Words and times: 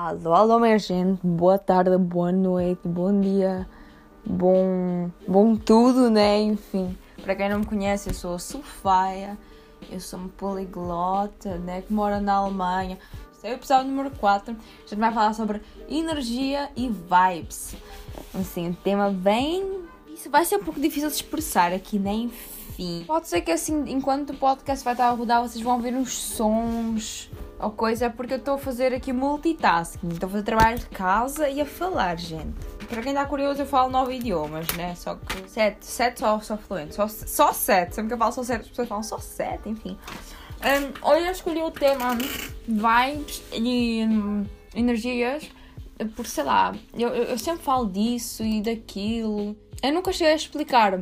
Alô, 0.00 0.32
alô, 0.32 0.60
minha 0.60 0.78
gente, 0.78 1.18
boa 1.26 1.58
tarde, 1.58 1.98
boa 1.98 2.30
noite, 2.30 2.86
bom 2.86 3.20
dia, 3.20 3.68
bom, 4.24 5.10
bom 5.26 5.56
tudo, 5.56 6.08
né? 6.08 6.40
Enfim, 6.40 6.96
para 7.20 7.34
quem 7.34 7.48
não 7.48 7.58
me 7.58 7.66
conhece, 7.66 8.08
eu 8.08 8.14
sou 8.14 8.36
a 8.36 8.38
Sofia, 8.38 9.36
eu 9.90 9.98
sou 9.98 10.20
uma 10.20 10.28
poliglota, 10.28 11.58
né? 11.58 11.82
Que 11.82 11.92
mora 11.92 12.20
na 12.20 12.34
Alemanha. 12.34 12.96
Este 13.32 13.48
é 13.48 13.50
o 13.50 13.54
episódio 13.54 13.90
número 13.90 14.12
4. 14.12 14.54
A 14.54 14.88
gente 14.88 15.00
vai 15.00 15.12
falar 15.12 15.32
sobre 15.32 15.60
energia 15.88 16.70
e 16.76 16.88
vibes. 16.88 17.74
Assim, 18.32 18.68
um 18.68 18.74
tema 18.74 19.10
bem. 19.10 19.80
Isso 20.14 20.30
vai 20.30 20.44
ser 20.44 20.58
um 20.58 20.62
pouco 20.62 20.78
difícil 20.78 21.08
de 21.08 21.16
expressar 21.16 21.72
aqui, 21.72 21.98
né? 21.98 22.12
Enfim. 22.12 23.02
Pode 23.04 23.26
ser 23.26 23.40
que 23.40 23.50
assim, 23.50 23.82
enquanto 23.88 24.30
o 24.30 24.36
podcast 24.36 24.84
vai 24.84 24.94
estar 24.94 25.08
a 25.08 25.10
rodar, 25.10 25.42
vocês 25.42 25.60
vão 25.60 25.74
ouvir 25.74 25.92
uns 25.92 26.16
sons 26.16 27.28
ou 27.58 27.70
coisa, 27.70 28.08
porque 28.08 28.34
eu 28.34 28.38
estou 28.38 28.54
a 28.54 28.58
fazer 28.58 28.94
aqui 28.94 29.12
multitasking. 29.12 30.08
Estou 30.08 30.28
a 30.28 30.30
fazer 30.30 30.44
trabalho 30.44 30.78
de 30.78 30.86
casa 30.86 31.48
e 31.48 31.60
a 31.60 31.66
falar, 31.66 32.16
gente. 32.16 32.54
Para 32.88 33.02
quem 33.02 33.12
está 33.12 33.26
curioso, 33.26 33.62
eu 33.62 33.66
falo 33.66 33.90
nove 33.90 34.14
idiomas, 34.14 34.66
né? 34.76 34.94
Só 34.94 35.16
que 35.16 35.48
sete, 35.48 35.84
sete 35.84 36.20
só, 36.20 36.38
só 36.40 36.56
fluente. 36.56 36.94
Só, 36.94 37.08
só 37.08 37.52
sete. 37.52 37.96
Sempre 37.96 38.08
que 38.08 38.14
eu 38.14 38.18
falo 38.18 38.32
só 38.32 38.42
sete, 38.42 38.60
as 38.62 38.68
pessoas 38.68 38.88
falam 38.88 39.02
só 39.02 39.18
sete, 39.18 39.68
enfim. 39.68 39.98
Um, 40.60 41.08
hoje 41.08 41.26
eu 41.26 41.32
escolhi 41.32 41.62
o 41.62 41.70
tema 41.70 42.16
vibes 42.66 43.42
e 43.52 44.04
um, 44.04 44.44
energias, 44.74 45.48
por 46.16 46.26
sei 46.26 46.44
lá, 46.44 46.74
eu, 46.94 47.08
eu 47.10 47.38
sempre 47.38 47.62
falo 47.62 47.86
disso 47.86 48.42
e 48.42 48.60
daquilo. 48.60 49.56
Eu 49.82 49.92
nunca 49.92 50.12
cheguei 50.12 50.32
a 50.32 50.36
explicar 50.36 51.00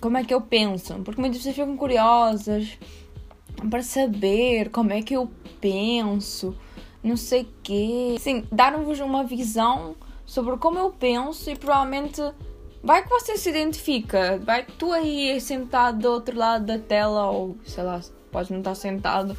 como 0.00 0.18
é 0.18 0.24
que 0.24 0.34
eu 0.34 0.40
penso, 0.40 0.94
porque 1.04 1.20
muitas 1.20 1.38
pessoas 1.38 1.56
ficam 1.56 1.76
curiosas 1.76 2.78
para 3.70 3.82
saber 3.82 4.70
como 4.70 4.92
é 4.92 5.02
que 5.02 5.14
eu 5.14 5.30
penso, 5.60 6.56
não 7.02 7.16
sei 7.16 7.42
o 7.42 7.48
quê. 7.62 8.16
Sim, 8.18 8.44
dar-vos 8.50 9.00
uma 9.00 9.24
visão 9.24 9.96
sobre 10.26 10.56
como 10.56 10.78
eu 10.78 10.90
penso 10.90 11.50
e 11.50 11.56
provavelmente 11.56 12.20
vai 12.82 13.02
que 13.02 13.08
você 13.08 13.36
se 13.36 13.48
identifica, 13.48 14.38
vai 14.38 14.64
que 14.64 14.72
tu 14.72 14.92
aí 14.92 15.40
sentado 15.40 15.98
do 15.98 16.10
outro 16.10 16.36
lado 16.36 16.66
da 16.66 16.78
tela 16.78 17.30
ou 17.30 17.56
sei 17.64 17.82
lá, 17.82 18.00
pode 18.30 18.52
não 18.52 18.58
estar 18.58 18.74
sentado, 18.74 19.36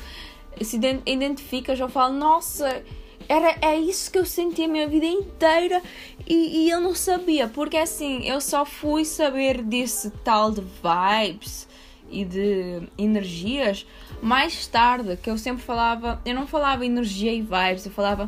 se 0.61 0.79
identificas 1.05 1.79
ou 1.79 1.89
fala, 1.89 2.13
nossa, 2.13 2.83
era, 3.27 3.57
é 3.61 3.77
isso 3.77 4.11
que 4.11 4.17
eu 4.17 4.25
senti 4.25 4.63
a 4.63 4.67
minha 4.67 4.87
vida 4.87 5.05
inteira 5.05 5.81
e, 6.27 6.65
e 6.65 6.69
eu 6.69 6.79
não 6.79 6.95
sabia, 6.95 7.47
porque 7.47 7.77
assim, 7.77 8.23
eu 8.27 8.39
só 8.39 8.65
fui 8.65 9.05
saber 9.05 9.61
desse 9.61 10.09
tal 10.23 10.51
de 10.51 10.61
vibes 10.61 11.67
e 12.09 12.23
de 12.23 12.81
energias 12.97 13.85
mais 14.21 14.67
tarde, 14.67 15.17
que 15.17 15.29
eu 15.29 15.37
sempre 15.37 15.63
falava, 15.63 16.21
eu 16.25 16.33
não 16.33 16.47
falava 16.47 16.85
energia 16.85 17.33
e 17.33 17.41
vibes, 17.41 17.85
eu 17.85 17.91
falava, 17.91 18.25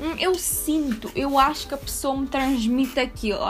hum, 0.00 0.14
eu 0.18 0.34
sinto, 0.34 1.10
eu 1.14 1.38
acho 1.38 1.68
que 1.68 1.74
a 1.74 1.78
pessoa 1.78 2.16
me 2.16 2.26
transmite 2.26 2.98
aquilo. 2.98 3.40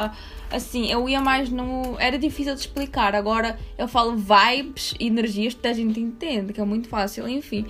Assim, 0.50 0.90
eu 0.90 1.06
ia 1.08 1.20
mais 1.20 1.50
no. 1.50 1.96
Era 1.98 2.18
difícil 2.18 2.54
de 2.54 2.60
explicar. 2.60 3.14
Agora 3.14 3.58
eu 3.76 3.86
falo 3.86 4.16
vibes 4.16 4.94
e 4.98 5.06
energias, 5.06 5.54
toda 5.54 5.70
a 5.70 5.74
gente 5.74 6.00
entende, 6.00 6.52
que 6.54 6.60
é 6.60 6.64
muito 6.64 6.88
fácil, 6.88 7.28
enfim. 7.28 7.66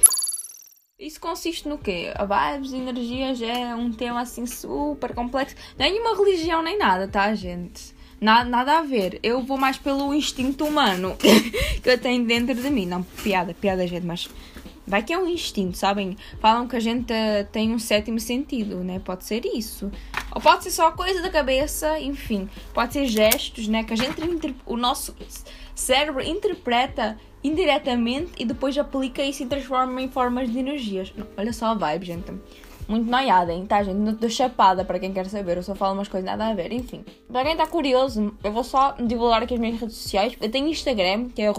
Isso 0.99 1.21
consiste 1.21 1.69
no 1.69 1.79
quê? 1.79 2.13
A 2.15 2.25
vibes 2.25 2.73
e 2.73 2.77
energias 2.77 3.41
é 3.43 3.75
um 3.75 3.93
tema 3.93 4.21
assim 4.21 4.47
super 4.47 5.15
complexo. 5.15 5.57
Nenhuma 5.77 6.17
religião 6.17 6.63
nem 6.63 6.77
nada, 6.77 7.07
tá, 7.07 7.35
gente? 7.35 7.95
Nada, 8.21 8.49
nada 8.49 8.79
a 8.79 8.83
ver. 8.83 9.21
Eu 9.23 9.43
vou 9.43 9.57
mais 9.57 9.79
pelo 9.79 10.13
instinto 10.13 10.65
humano 10.65 11.17
que 11.83 11.89
eu 11.89 11.99
tenho 11.99 12.25
dentro 12.25 12.55
de 12.55 12.71
mim. 12.71 12.87
Não, 12.87 13.03
piada, 13.03 13.55
piada, 13.55 13.87
gente, 13.87 14.05
mas 14.05 14.29
vai 14.87 15.03
que 15.03 15.13
é 15.13 15.19
um 15.19 15.29
instinto, 15.29 15.77
sabem? 15.77 16.17
Falam 16.41 16.67
que 16.67 16.75
a 16.75 16.81
gente 16.81 17.13
uh, 17.13 17.47
tem 17.53 17.73
um 17.73 17.79
sétimo 17.79 18.19
sentido, 18.19 18.83
né? 18.83 18.99
Pode 18.99 19.25
ser 19.25 19.45
isso. 19.45 19.91
Ou 20.35 20.41
pode 20.41 20.65
ser 20.65 20.71
só 20.71 20.91
coisa 20.91 21.23
da 21.23 21.31
cabeça, 21.31 22.01
enfim. 22.01 22.49
Pode 22.75 22.93
ser 22.93 23.07
gestos, 23.07 23.69
né? 23.69 23.85
Que 23.85 23.93
a 23.93 23.97
gente, 23.97 24.21
o 24.67 24.77
nosso 24.77 25.15
cérebro 25.75 26.23
interpreta 26.23 27.17
indiretamente 27.45 28.33
e 28.37 28.45
depois 28.45 28.77
aplica 28.77 29.23
isso 29.23 29.45
e 29.45 29.47
transforma 29.47 30.03
em 30.03 30.09
formas 30.09 30.51
de 30.51 30.59
energias. 30.59 31.13
Olha 31.37 31.53
só 31.53 31.67
a 31.67 31.75
vibe, 31.75 32.07
gente 32.07 32.33
muito 32.89 33.11
noiada, 33.11 33.53
hein, 33.53 33.67
tá, 33.67 33.83
gente? 33.83 33.97
Não 33.97 34.31
chapada 34.31 34.85
para 34.85 34.99
quem 34.99 35.13
quer 35.13 35.27
saber, 35.27 35.59
eu 35.59 35.63
só 35.63 35.75
falo 35.75 35.95
umas 35.95 36.09
coisas 36.09 36.29
nada 36.29 36.49
a 36.49 36.55
ver, 36.55 36.73
enfim. 36.73 37.05
Para 37.31 37.45
quem 37.45 37.57
tá 37.57 37.67
curioso, 37.67 38.35
eu 38.43 38.51
vou 38.51 38.65
só 38.65 38.93
divulgar 38.93 39.43
aqui 39.43 39.55
as 39.55 39.61
minhas 39.61 39.79
redes 39.79 39.97
sociais. 39.97 40.35
Eu 40.41 40.51
tenho 40.51 40.69
Instagram, 40.69 41.29
que 41.29 41.43
é 41.43 41.53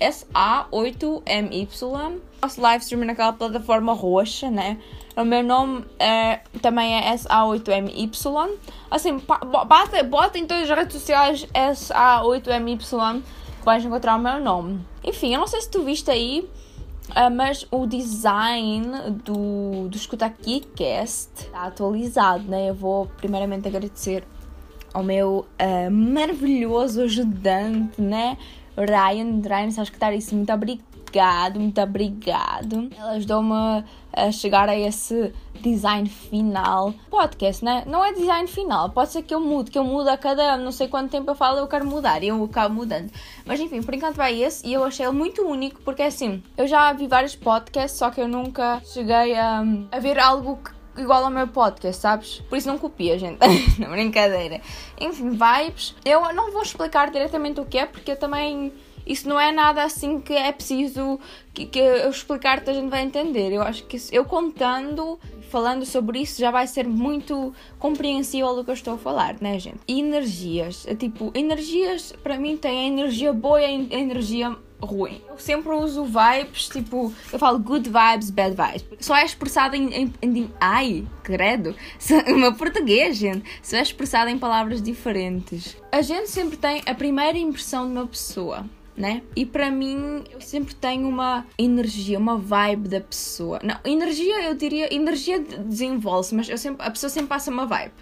SA8MY. 0.00 2.20
Faço 2.40 2.60
live 2.60 2.82
stream 2.82 3.04
naquela 3.04 3.32
plataforma 3.32 3.92
roxa, 3.92 4.50
né? 4.50 4.78
O 5.16 5.24
meu 5.24 5.42
nome 5.42 5.84
é, 5.98 6.40
também 6.62 6.94
é 6.94 7.12
SA8MY. 7.14 8.50
Assim, 8.90 9.18
bota, 9.18 10.02
bota 10.04 10.38
em 10.38 10.46
todas 10.46 10.70
as 10.70 10.78
redes 10.78 10.94
sociais 10.94 11.46
SA8MY 11.52 13.22
que 13.58 13.64
vais 13.64 13.84
encontrar 13.84 14.16
o 14.16 14.20
meu 14.20 14.40
nome. 14.40 14.80
Enfim, 15.04 15.34
eu 15.34 15.40
não 15.40 15.46
sei 15.46 15.60
se 15.60 15.68
tu 15.68 15.82
viste 15.82 16.10
aí 16.10 16.48
Uh, 17.10 17.34
mas 17.34 17.66
o 17.70 17.86
design 17.86 18.86
do, 19.24 19.88
do 19.88 19.96
Escuta 19.96 20.26
Aqui 20.26 20.60
Cast 20.60 21.30
está 21.40 21.64
atualizado, 21.64 22.44
né? 22.44 22.68
Eu 22.68 22.74
vou 22.74 23.06
primeiramente 23.16 23.66
agradecer 23.66 24.24
ao 24.92 25.02
meu 25.02 25.46
uh, 25.60 25.90
maravilhoso 25.90 27.02
ajudante, 27.02 28.00
né? 28.00 28.36
Ryan, 28.76 29.40
Ryan, 29.42 29.70
sabes 29.70 29.90
que 29.90 30.14
isso 30.14 30.36
muito 30.36 30.50
obrigado, 31.08 31.58
muito 31.58 31.80
obrigado. 31.80 32.90
Ela 32.96 33.12
ajudou-me 33.12 33.84
a 34.12 34.30
chegar 34.30 34.68
a 34.68 34.76
esse 34.76 35.32
design 35.60 36.08
final. 36.08 36.94
Podcast, 37.10 37.64
né? 37.64 37.82
Não 37.86 38.04
é 38.04 38.12
design 38.12 38.46
final. 38.46 38.90
Pode 38.90 39.12
ser 39.12 39.22
que 39.22 39.34
eu 39.34 39.40
mude, 39.40 39.70
que 39.70 39.78
eu 39.78 39.84
mude 39.84 40.08
a 40.10 40.16
cada 40.16 40.56
não 40.56 40.70
sei 40.70 40.86
quanto 40.86 41.10
tempo 41.10 41.30
eu 41.30 41.34
falo, 41.34 41.58
eu 41.58 41.66
quero 41.66 41.86
mudar 41.86 42.22
e 42.22 42.28
eu 42.28 42.44
acabo 42.44 42.74
mudando. 42.74 43.10
Mas 43.44 43.58
enfim, 43.58 43.82
por 43.82 43.94
enquanto 43.94 44.16
vai 44.16 44.40
esse 44.40 44.66
e 44.66 44.72
eu 44.72 44.84
achei 44.84 45.06
ele 45.06 45.16
muito 45.16 45.42
único 45.42 45.80
porque 45.82 46.02
assim, 46.02 46.42
eu 46.56 46.66
já 46.66 46.92
vi 46.92 47.06
vários 47.06 47.34
podcasts, 47.34 47.98
só 47.98 48.10
que 48.10 48.20
eu 48.20 48.28
nunca 48.28 48.80
cheguei 48.84 49.34
a, 49.34 49.64
a 49.90 49.98
ver 49.98 50.18
algo 50.18 50.56
que 50.56 50.78
igual 51.00 51.22
ao 51.22 51.30
meu 51.30 51.46
podcast, 51.46 52.02
sabes? 52.02 52.40
Por 52.48 52.58
isso 52.58 52.66
não 52.66 52.76
copia, 52.76 53.16
gente. 53.16 53.38
não, 53.78 53.90
brincadeira. 53.90 54.60
Enfim, 55.00 55.30
vibes. 55.30 55.94
Eu 56.04 56.32
não 56.34 56.50
vou 56.50 56.62
explicar 56.62 57.08
diretamente 57.10 57.60
o 57.60 57.64
que 57.64 57.78
é, 57.78 57.86
porque 57.86 58.10
eu 58.10 58.16
também 58.16 58.72
isso 59.08 59.26
não 59.26 59.40
é 59.40 59.50
nada 59.50 59.82
assim 59.82 60.20
que 60.20 60.34
é 60.34 60.52
preciso 60.52 61.18
que, 61.54 61.64
que 61.64 61.78
eu 61.78 62.10
explicar 62.10 62.60
que 62.60 62.70
a 62.70 62.74
gente 62.74 62.90
vai 62.90 63.02
entender. 63.02 63.52
Eu 63.52 63.62
acho 63.62 63.84
que 63.84 63.96
isso, 63.96 64.14
eu 64.14 64.24
contando, 64.24 65.18
falando 65.50 65.86
sobre 65.86 66.20
isso, 66.20 66.38
já 66.38 66.50
vai 66.50 66.66
ser 66.66 66.86
muito 66.86 67.54
compreensível 67.78 68.54
do 68.54 68.62
que 68.62 68.70
eu 68.70 68.74
estou 68.74 68.94
a 68.94 68.98
falar, 68.98 69.36
né, 69.40 69.58
gente? 69.58 69.78
Energias. 69.88 70.86
É 70.86 70.94
tipo, 70.94 71.32
energias 71.34 72.12
para 72.22 72.38
mim 72.38 72.56
tem 72.56 72.78
a 72.78 72.86
energia 72.86 73.32
boa 73.32 73.60
e 73.62 73.64
a 73.64 73.98
energia 73.98 74.54
ruim. 74.80 75.20
Eu 75.28 75.38
sempre 75.38 75.72
uso 75.72 76.04
vibes, 76.04 76.68
tipo, 76.68 77.12
eu 77.32 77.38
falo 77.38 77.58
good 77.58 77.88
vibes, 77.88 78.30
bad 78.30 78.54
vibes. 78.54 78.84
Só 79.00 79.16
é 79.16 79.24
expressado 79.24 79.74
em, 79.74 79.92
em, 79.92 80.14
em 80.22 80.50
ai, 80.60 81.06
credo, 81.22 81.74
o 82.28 82.36
meu 82.36 82.54
português, 82.54 83.16
gente, 83.16 83.42
só 83.62 83.76
é 83.76 83.82
expressado 83.82 84.30
em 84.30 84.38
palavras 84.38 84.80
diferentes. 84.82 85.76
A 85.90 86.02
gente 86.02 86.30
sempre 86.30 86.56
tem 86.56 86.82
a 86.86 86.94
primeira 86.94 87.38
impressão 87.38 87.86
de 87.86 87.92
uma 87.92 88.06
pessoa 88.06 88.64
né? 88.98 89.22
E 89.36 89.46
para 89.46 89.70
mim, 89.70 90.24
eu 90.30 90.40
sempre 90.40 90.74
tenho 90.74 91.08
uma 91.08 91.46
energia, 91.56 92.18
uma 92.18 92.36
vibe 92.36 92.88
da 92.88 93.00
pessoa. 93.00 93.60
Não, 93.62 93.78
energia, 93.84 94.42
eu 94.42 94.54
diria, 94.54 94.92
energia 94.92 95.38
desenvolve-se, 95.38 96.34
mas 96.34 96.48
eu 96.48 96.58
sempre, 96.58 96.84
a 96.84 96.90
pessoa 96.90 97.08
sempre 97.08 97.28
passa 97.28 97.50
uma 97.50 97.64
vibe. 97.64 97.94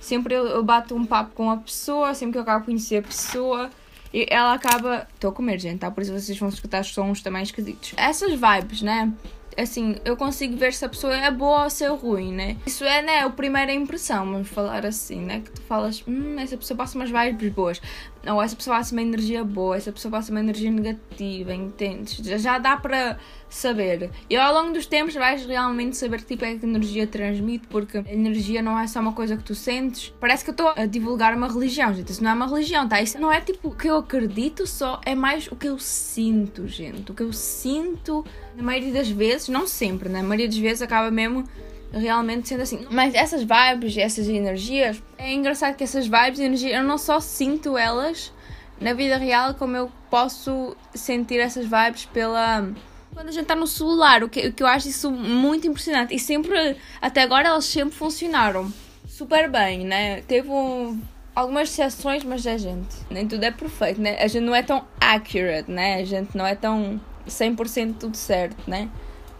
Sempre 0.00 0.34
eu, 0.34 0.46
eu 0.46 0.64
bato 0.64 0.96
um 0.96 1.06
papo 1.06 1.30
com 1.34 1.48
a 1.48 1.58
pessoa, 1.58 2.12
sempre 2.12 2.32
que 2.32 2.38
eu 2.38 2.42
acabo 2.42 2.64
conhecer 2.64 2.96
a 2.96 3.02
pessoa, 3.02 3.70
e 4.12 4.26
ela 4.28 4.52
acaba. 4.52 5.06
Estou 5.14 5.30
a 5.30 5.32
comer, 5.32 5.60
gente, 5.60 5.78
tá? 5.78 5.90
Por 5.90 6.02
isso 6.02 6.12
vocês 6.12 6.36
vão 6.36 6.48
escutar 6.48 6.84
sons 6.84 7.22
também 7.22 7.44
esquisitos. 7.44 7.94
Essas 7.96 8.32
vibes, 8.32 8.82
né? 8.82 9.12
assim, 9.56 9.96
eu 10.04 10.16
consigo 10.16 10.56
ver 10.56 10.72
se 10.72 10.84
a 10.84 10.88
pessoa 10.88 11.14
é 11.14 11.30
boa 11.30 11.64
ou 11.64 11.70
se 11.70 11.84
é 11.84 11.88
ruim, 11.88 12.32
né? 12.32 12.56
Isso 12.66 12.84
é, 12.84 13.02
né, 13.02 13.20
a 13.20 13.30
primeira 13.30 13.72
impressão, 13.72 14.24
vamos 14.24 14.48
falar 14.48 14.86
assim, 14.86 15.20
né? 15.20 15.40
Que 15.40 15.50
tu 15.50 15.62
falas, 15.62 16.02
hum, 16.06 16.38
essa 16.38 16.56
pessoa 16.56 16.76
passa 16.76 16.96
umas 16.96 17.10
vibes 17.10 17.52
boas. 17.52 17.80
Ou 18.26 18.40
essa 18.40 18.54
pessoa 18.54 18.76
passa 18.76 18.94
uma 18.94 19.02
energia 19.02 19.42
boa, 19.42 19.76
essa 19.76 19.90
pessoa 19.90 20.12
passa 20.12 20.30
uma 20.30 20.40
energia 20.40 20.70
negativa, 20.70 21.52
entendes? 21.52 22.18
Já, 22.40 22.58
dá 22.58 22.76
para 22.76 23.18
saber. 23.48 24.10
E 24.30 24.36
ao 24.36 24.54
longo 24.54 24.72
dos 24.72 24.86
tempos 24.86 25.14
vais 25.14 25.44
realmente 25.44 25.96
saber 25.96 26.18
que 26.18 26.26
tipo 26.26 26.44
é 26.44 26.56
que 26.56 26.64
a 26.64 26.68
energia 26.68 27.06
transmite, 27.06 27.66
porque 27.66 27.98
a 27.98 28.12
energia 28.12 28.62
não 28.62 28.78
é 28.78 28.86
só 28.86 29.00
uma 29.00 29.12
coisa 29.12 29.36
que 29.36 29.42
tu 29.42 29.54
sentes. 29.54 30.14
Parece 30.20 30.44
que 30.44 30.50
eu 30.50 30.52
estou 30.52 30.72
a 30.76 30.86
divulgar 30.86 31.36
uma 31.36 31.48
religião, 31.48 31.92
gente. 31.92 32.12
Isso 32.12 32.22
não 32.22 32.30
é 32.30 32.34
uma 32.34 32.46
religião, 32.46 32.88
tá? 32.88 33.02
Isso 33.02 33.18
não 33.18 33.32
é 33.32 33.40
tipo 33.40 33.68
o 33.68 33.74
que 33.74 33.88
eu 33.88 33.96
acredito, 33.96 34.66
só 34.66 35.00
é 35.04 35.14
mais 35.14 35.48
o 35.48 35.56
que 35.56 35.68
eu 35.68 35.78
sinto, 35.78 36.68
gente. 36.68 37.10
O 37.10 37.14
que 37.14 37.22
eu 37.22 37.32
sinto, 37.32 38.24
na 38.56 38.62
maioria 38.62 38.92
das 38.92 39.08
vezes, 39.08 39.48
não 39.48 39.66
sempre, 39.66 40.08
né? 40.08 40.22
Na 40.22 40.28
maioria 40.28 40.48
das 40.48 40.58
vezes 40.58 40.82
acaba 40.82 41.10
mesmo 41.10 41.44
realmente 41.92 42.48
sendo 42.48 42.62
assim. 42.62 42.86
Mas 42.90 43.14
essas 43.14 43.42
vibes, 43.42 43.96
essas 43.96 44.28
energias, 44.28 45.02
é 45.18 45.32
engraçado 45.32 45.76
que 45.76 45.84
essas 45.84 46.06
vibes 46.06 46.38
e 46.38 46.44
energias, 46.44 46.74
eu 46.74 46.82
não 46.82 46.98
só 46.98 47.20
sinto 47.20 47.76
elas 47.76 48.32
na 48.80 48.94
vida 48.94 49.16
real, 49.16 49.54
como 49.54 49.76
eu 49.76 49.90
posso 50.10 50.76
sentir 50.94 51.38
essas 51.38 51.64
vibes 51.64 52.06
pela 52.06 52.68
Quando 53.14 53.28
a 53.28 53.32
gente 53.32 53.46
tá 53.46 53.54
no 53.54 53.66
celular, 53.66 54.22
o 54.24 54.28
que, 54.28 54.48
o 54.48 54.52
que 54.52 54.62
eu 54.62 54.66
acho 54.66 54.88
isso 54.88 55.10
muito 55.10 55.66
impressionante. 55.66 56.14
E 56.14 56.18
sempre, 56.18 56.76
até 57.00 57.22
agora, 57.22 57.48
elas 57.48 57.64
sempre 57.64 57.94
funcionaram 57.94 58.72
super 59.06 59.50
bem, 59.50 59.84
né? 59.84 60.22
Teve 60.22 60.48
um, 60.48 61.00
algumas 61.34 61.68
exceções, 61.68 62.24
mas 62.24 62.46
a 62.46 62.56
gente, 62.56 62.96
nem 63.10 63.28
tudo 63.28 63.44
é 63.44 63.50
perfeito, 63.50 64.00
né? 64.00 64.16
A 64.18 64.26
gente 64.26 64.44
não 64.44 64.54
é 64.54 64.62
tão 64.62 64.84
accurate, 65.00 65.70
né? 65.70 65.96
A 65.96 66.04
gente 66.04 66.36
não 66.36 66.46
é 66.46 66.54
tão 66.54 67.00
100% 67.28 67.96
tudo 67.98 68.16
certo, 68.16 68.68
né? 68.68 68.88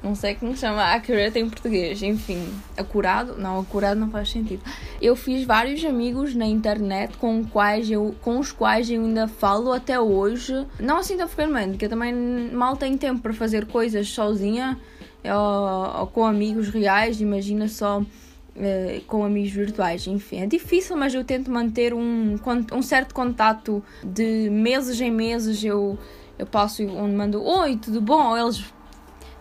Não 0.02 0.16
sei 0.16 0.34
como 0.34 0.56
chama 0.56 0.82
accurate 0.92 1.38
em 1.38 1.48
português. 1.48 2.02
Enfim, 2.02 2.48
acurado? 2.76 3.36
Não, 3.38 3.60
acurado 3.60 4.00
não 4.00 4.10
faz 4.10 4.30
sentido. 4.30 4.62
Eu 5.00 5.14
fiz 5.14 5.44
vários 5.44 5.84
amigos 5.84 6.34
na 6.34 6.44
internet 6.44 7.16
com, 7.16 7.44
quais 7.44 7.88
eu, 7.88 8.14
com 8.20 8.38
os 8.38 8.50
quais 8.50 8.90
eu 8.90 9.02
ainda 9.04 9.28
falo 9.28 9.72
até 9.72 10.00
hoje. 10.00 10.66
Não 10.80 10.98
assim 10.98 11.16
tão 11.16 11.28
frequentemente, 11.28 11.70
porque 11.70 11.84
eu 11.84 11.90
também 11.90 12.12
mal 12.52 12.76
tenho 12.76 12.98
tempo 12.98 13.22
para 13.22 13.32
fazer 13.32 13.66
coisas 13.66 14.08
sozinha 14.08 14.76
ou, 15.24 16.00
ou 16.00 16.06
com 16.08 16.24
amigos 16.24 16.68
reais. 16.68 17.20
Imagina 17.20 17.68
só 17.68 18.02
Uh, 18.54 19.00
com 19.06 19.24
amigos 19.24 19.50
virtuais. 19.50 20.06
Enfim, 20.06 20.40
é 20.40 20.46
difícil, 20.46 20.94
mas 20.94 21.14
eu 21.14 21.24
tento 21.24 21.50
manter 21.50 21.94
um, 21.94 22.38
um 22.70 22.82
certo 22.82 23.14
contato 23.14 23.82
de 24.04 24.50
meses 24.50 25.00
em 25.00 25.10
meses. 25.10 25.64
Eu, 25.64 25.98
eu 26.38 26.44
passo 26.44 26.86
onde 26.86 27.14
mando 27.14 27.42
oi, 27.42 27.78
tudo 27.78 27.98
bom? 28.02 28.36
Eles 28.36 28.62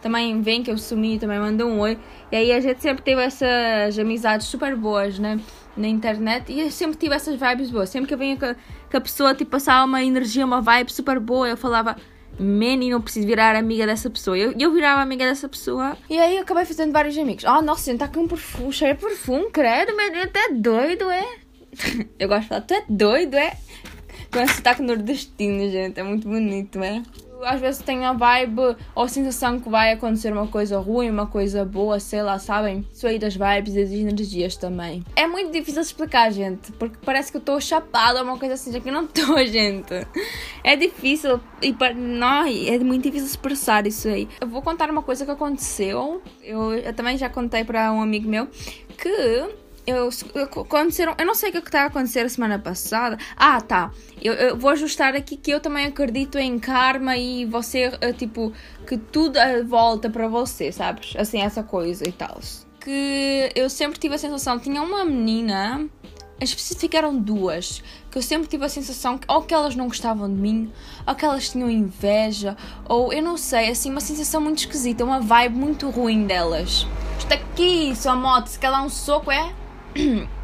também 0.01 0.41
veem 0.41 0.63
que 0.63 0.71
eu 0.71 0.77
sumi, 0.77 1.19
também 1.19 1.39
mandam 1.39 1.69
um 1.69 1.79
oi. 1.79 1.97
E 2.31 2.35
aí 2.35 2.51
a 2.51 2.59
gente 2.59 2.81
sempre 2.81 3.03
teve 3.03 3.21
essas 3.21 3.97
amizades 3.99 4.47
super 4.47 4.75
boas, 4.75 5.19
né? 5.19 5.39
Na 5.77 5.87
internet. 5.87 6.51
E 6.51 6.61
eu 6.61 6.71
sempre 6.71 6.97
tive 6.97 7.15
essas 7.15 7.39
vibes 7.39 7.69
boas. 7.69 7.89
Sempre 7.89 8.07
que 8.07 8.13
eu 8.13 8.17
venho 8.17 8.37
que, 8.37 8.55
que 8.89 8.97
a 8.97 9.01
pessoa 9.01 9.35
tipo, 9.35 9.51
passava 9.51 9.85
uma 9.85 10.03
energia, 10.03 10.45
uma 10.45 10.61
vibe 10.61 10.91
super 10.91 11.19
boa, 11.19 11.47
eu 11.47 11.57
falava. 11.57 11.95
Man, 12.39 12.77
não 12.89 13.01
preciso 13.01 13.27
virar 13.27 13.55
amiga 13.55 13.85
dessa 13.85 14.09
pessoa. 14.09 14.37
E 14.37 14.41
eu, 14.41 14.53
eu 14.57 14.73
virava 14.73 15.01
amiga 15.01 15.25
dessa 15.25 15.47
pessoa. 15.47 15.95
E 16.09 16.17
aí 16.17 16.37
eu 16.37 16.41
acabei 16.41 16.65
fazendo 16.65 16.91
vários 16.91 17.15
amigos. 17.17 17.43
Oh, 17.43 17.61
nossa, 17.61 17.91
gente, 17.91 17.99
tá 17.99 18.07
com 18.07 18.21
um 18.21 18.27
perfume, 18.27 18.71
cheio 18.71 18.95
de 18.95 19.01
perfume, 19.01 19.51
credo, 19.51 19.93
mas 19.95 20.11
tu 20.31 20.37
é 20.37 20.53
doido, 20.53 21.11
é? 21.11 21.25
eu 22.17 22.27
gosto 22.27 22.43
de 22.43 22.47
falar, 22.47 22.61
tu 22.61 22.73
é 22.73 22.83
doido, 22.89 23.35
é? 23.35 23.55
Com 24.31 24.39
esse 24.39 24.55
sotaque 24.55 24.81
nordestino, 24.81 25.69
gente, 25.69 25.99
é 25.99 26.03
muito 26.03 26.27
bonito, 26.27 26.81
é? 26.81 27.03
Às 27.43 27.59
vezes 27.59 27.81
tenho 27.81 28.03
a 28.03 28.13
vibe 28.13 28.75
ou 28.95 29.03
a 29.03 29.07
sensação 29.07 29.59
que 29.59 29.69
vai 29.69 29.91
acontecer 29.93 30.31
uma 30.31 30.47
coisa 30.47 30.79
ruim, 30.79 31.09
uma 31.09 31.27
coisa 31.27 31.65
boa, 31.65 31.99
sei 31.99 32.21
lá, 32.21 32.39
sabem? 32.39 32.85
Isso 32.91 33.07
aí 33.07 33.17
das 33.19 33.35
vibes 33.35 33.75
e 33.75 33.81
das 33.83 33.91
energias 33.91 34.55
também. 34.55 35.03
É 35.15 35.27
muito 35.27 35.51
difícil 35.51 35.81
explicar, 35.81 36.31
gente, 36.31 36.71
porque 36.73 36.97
parece 37.03 37.31
que 37.31 37.37
eu 37.37 37.39
estou 37.39 37.59
chapada 37.59 38.23
uma 38.23 38.37
coisa 38.37 38.55
assim, 38.55 38.71
já 38.71 38.79
que 38.79 38.89
eu 38.89 38.93
não 38.93 39.05
estou, 39.05 39.37
gente. 39.45 40.07
É 40.63 40.75
difícil 40.75 41.39
e 41.61 41.73
para 41.73 41.93
não, 41.93 42.45
é 42.45 42.77
muito 42.79 43.03
difícil 43.03 43.27
expressar 43.27 43.85
isso 43.87 44.07
aí. 44.07 44.27
Eu 44.39 44.47
vou 44.47 44.61
contar 44.61 44.89
uma 44.89 45.01
coisa 45.01 45.25
que 45.25 45.31
aconteceu. 45.31 46.21
Eu, 46.43 46.73
eu 46.73 46.93
também 46.93 47.17
já 47.17 47.29
contei 47.29 47.63
para 47.63 47.91
um 47.91 48.01
amigo 48.01 48.27
meu 48.27 48.47
que 48.97 49.60
eu, 49.85 50.09
aconteceram. 50.61 51.15
Eu 51.17 51.25
não 51.25 51.33
sei 51.33 51.49
o 51.49 51.51
que 51.51 51.57
é 51.57 51.61
está 51.61 51.83
a 51.83 51.85
acontecer 51.85 52.19
a 52.19 52.29
semana 52.29 52.59
passada. 52.59 53.17
Ah, 53.35 53.59
tá. 53.61 53.91
Eu, 54.21 54.33
eu, 54.33 54.57
vou 54.57 54.69
ajustar 54.71 55.15
aqui 55.15 55.35
que 55.35 55.51
eu 55.51 55.59
também 55.59 55.85
acredito 55.85 56.37
em 56.37 56.59
karma 56.59 57.17
e 57.17 57.45
você, 57.45 57.91
eh, 58.01 58.13
tipo, 58.13 58.53
que 58.85 58.97
tudo 58.97 59.39
volta 59.65 60.09
para 60.09 60.27
você, 60.27 60.71
sabes? 60.71 61.15
Assim, 61.15 61.41
essa 61.41 61.63
coisa 61.63 62.07
e 62.07 62.11
tal. 62.11 62.39
Que 62.79 63.51
eu 63.55 63.69
sempre 63.69 63.99
tive 63.99 64.15
a 64.15 64.17
sensação. 64.17 64.59
Tinha 64.59 64.81
uma 64.81 65.03
menina. 65.05 65.87
Eram 66.93 67.15
duas. 67.15 67.83
Que 68.09 68.17
eu 68.17 68.21
sempre 68.21 68.47
tive 68.47 68.65
a 68.65 68.69
sensação 68.69 69.15
que 69.17 69.25
ou 69.31 69.43
que 69.43 69.53
elas 69.53 69.75
não 69.75 69.87
gostavam 69.87 70.27
de 70.27 70.35
mim, 70.35 70.71
ou 71.07 71.13
que 71.13 71.23
elas 71.23 71.49
tinham 71.49 71.69
inveja, 71.69 72.57
ou 72.89 73.13
eu 73.13 73.21
não 73.21 73.37
sei, 73.37 73.69
assim, 73.69 73.91
uma 73.91 74.01
sensação 74.01 74.41
muito 74.41 74.57
esquisita, 74.57 75.05
uma 75.05 75.19
vibe 75.19 75.55
muito 75.55 75.87
ruim 75.91 76.25
delas. 76.25 76.87
Isto 77.19 77.33
aqui, 77.33 77.95
sua 77.95 78.15
moto, 78.15 78.47
se 78.47 78.57
calhar 78.57 78.83
um 78.83 78.89
soco 78.89 79.31
é 79.31 79.53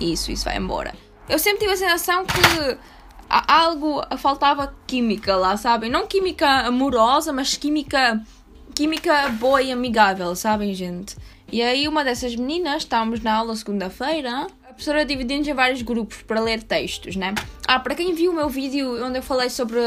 Isso, 0.00 0.30
isso 0.30 0.44
vai 0.44 0.56
embora. 0.56 0.94
Eu 1.28 1.38
sempre 1.38 1.58
tive 1.60 1.72
a 1.72 1.76
sensação 1.76 2.24
que 2.24 2.78
algo 3.28 4.00
faltava 4.16 4.74
química 4.86 5.36
lá, 5.36 5.56
sabem? 5.56 5.90
Não 5.90 6.06
química 6.06 6.46
amorosa, 6.46 7.32
mas 7.32 7.56
química 7.56 8.22
química 8.74 9.28
boa 9.30 9.60
e 9.60 9.72
amigável, 9.72 10.34
sabem, 10.36 10.72
gente? 10.72 11.16
E 11.50 11.60
aí 11.60 11.88
uma 11.88 12.04
dessas 12.04 12.36
meninas, 12.36 12.82
estávamos 12.82 13.20
na 13.20 13.34
aula 13.34 13.56
segunda-feira, 13.56 14.46
a 14.62 14.68
professora 14.68 15.04
dividiu-nos 15.04 15.48
em 15.48 15.52
vários 15.52 15.82
grupos 15.82 16.22
para 16.22 16.40
ler 16.40 16.62
textos, 16.62 17.16
né? 17.16 17.34
Ah, 17.66 17.80
para 17.80 17.96
quem 17.96 18.14
viu 18.14 18.30
o 18.30 18.34
meu 18.34 18.48
vídeo 18.48 19.04
onde 19.04 19.18
eu 19.18 19.22
falei 19.22 19.50
sobre 19.50 19.80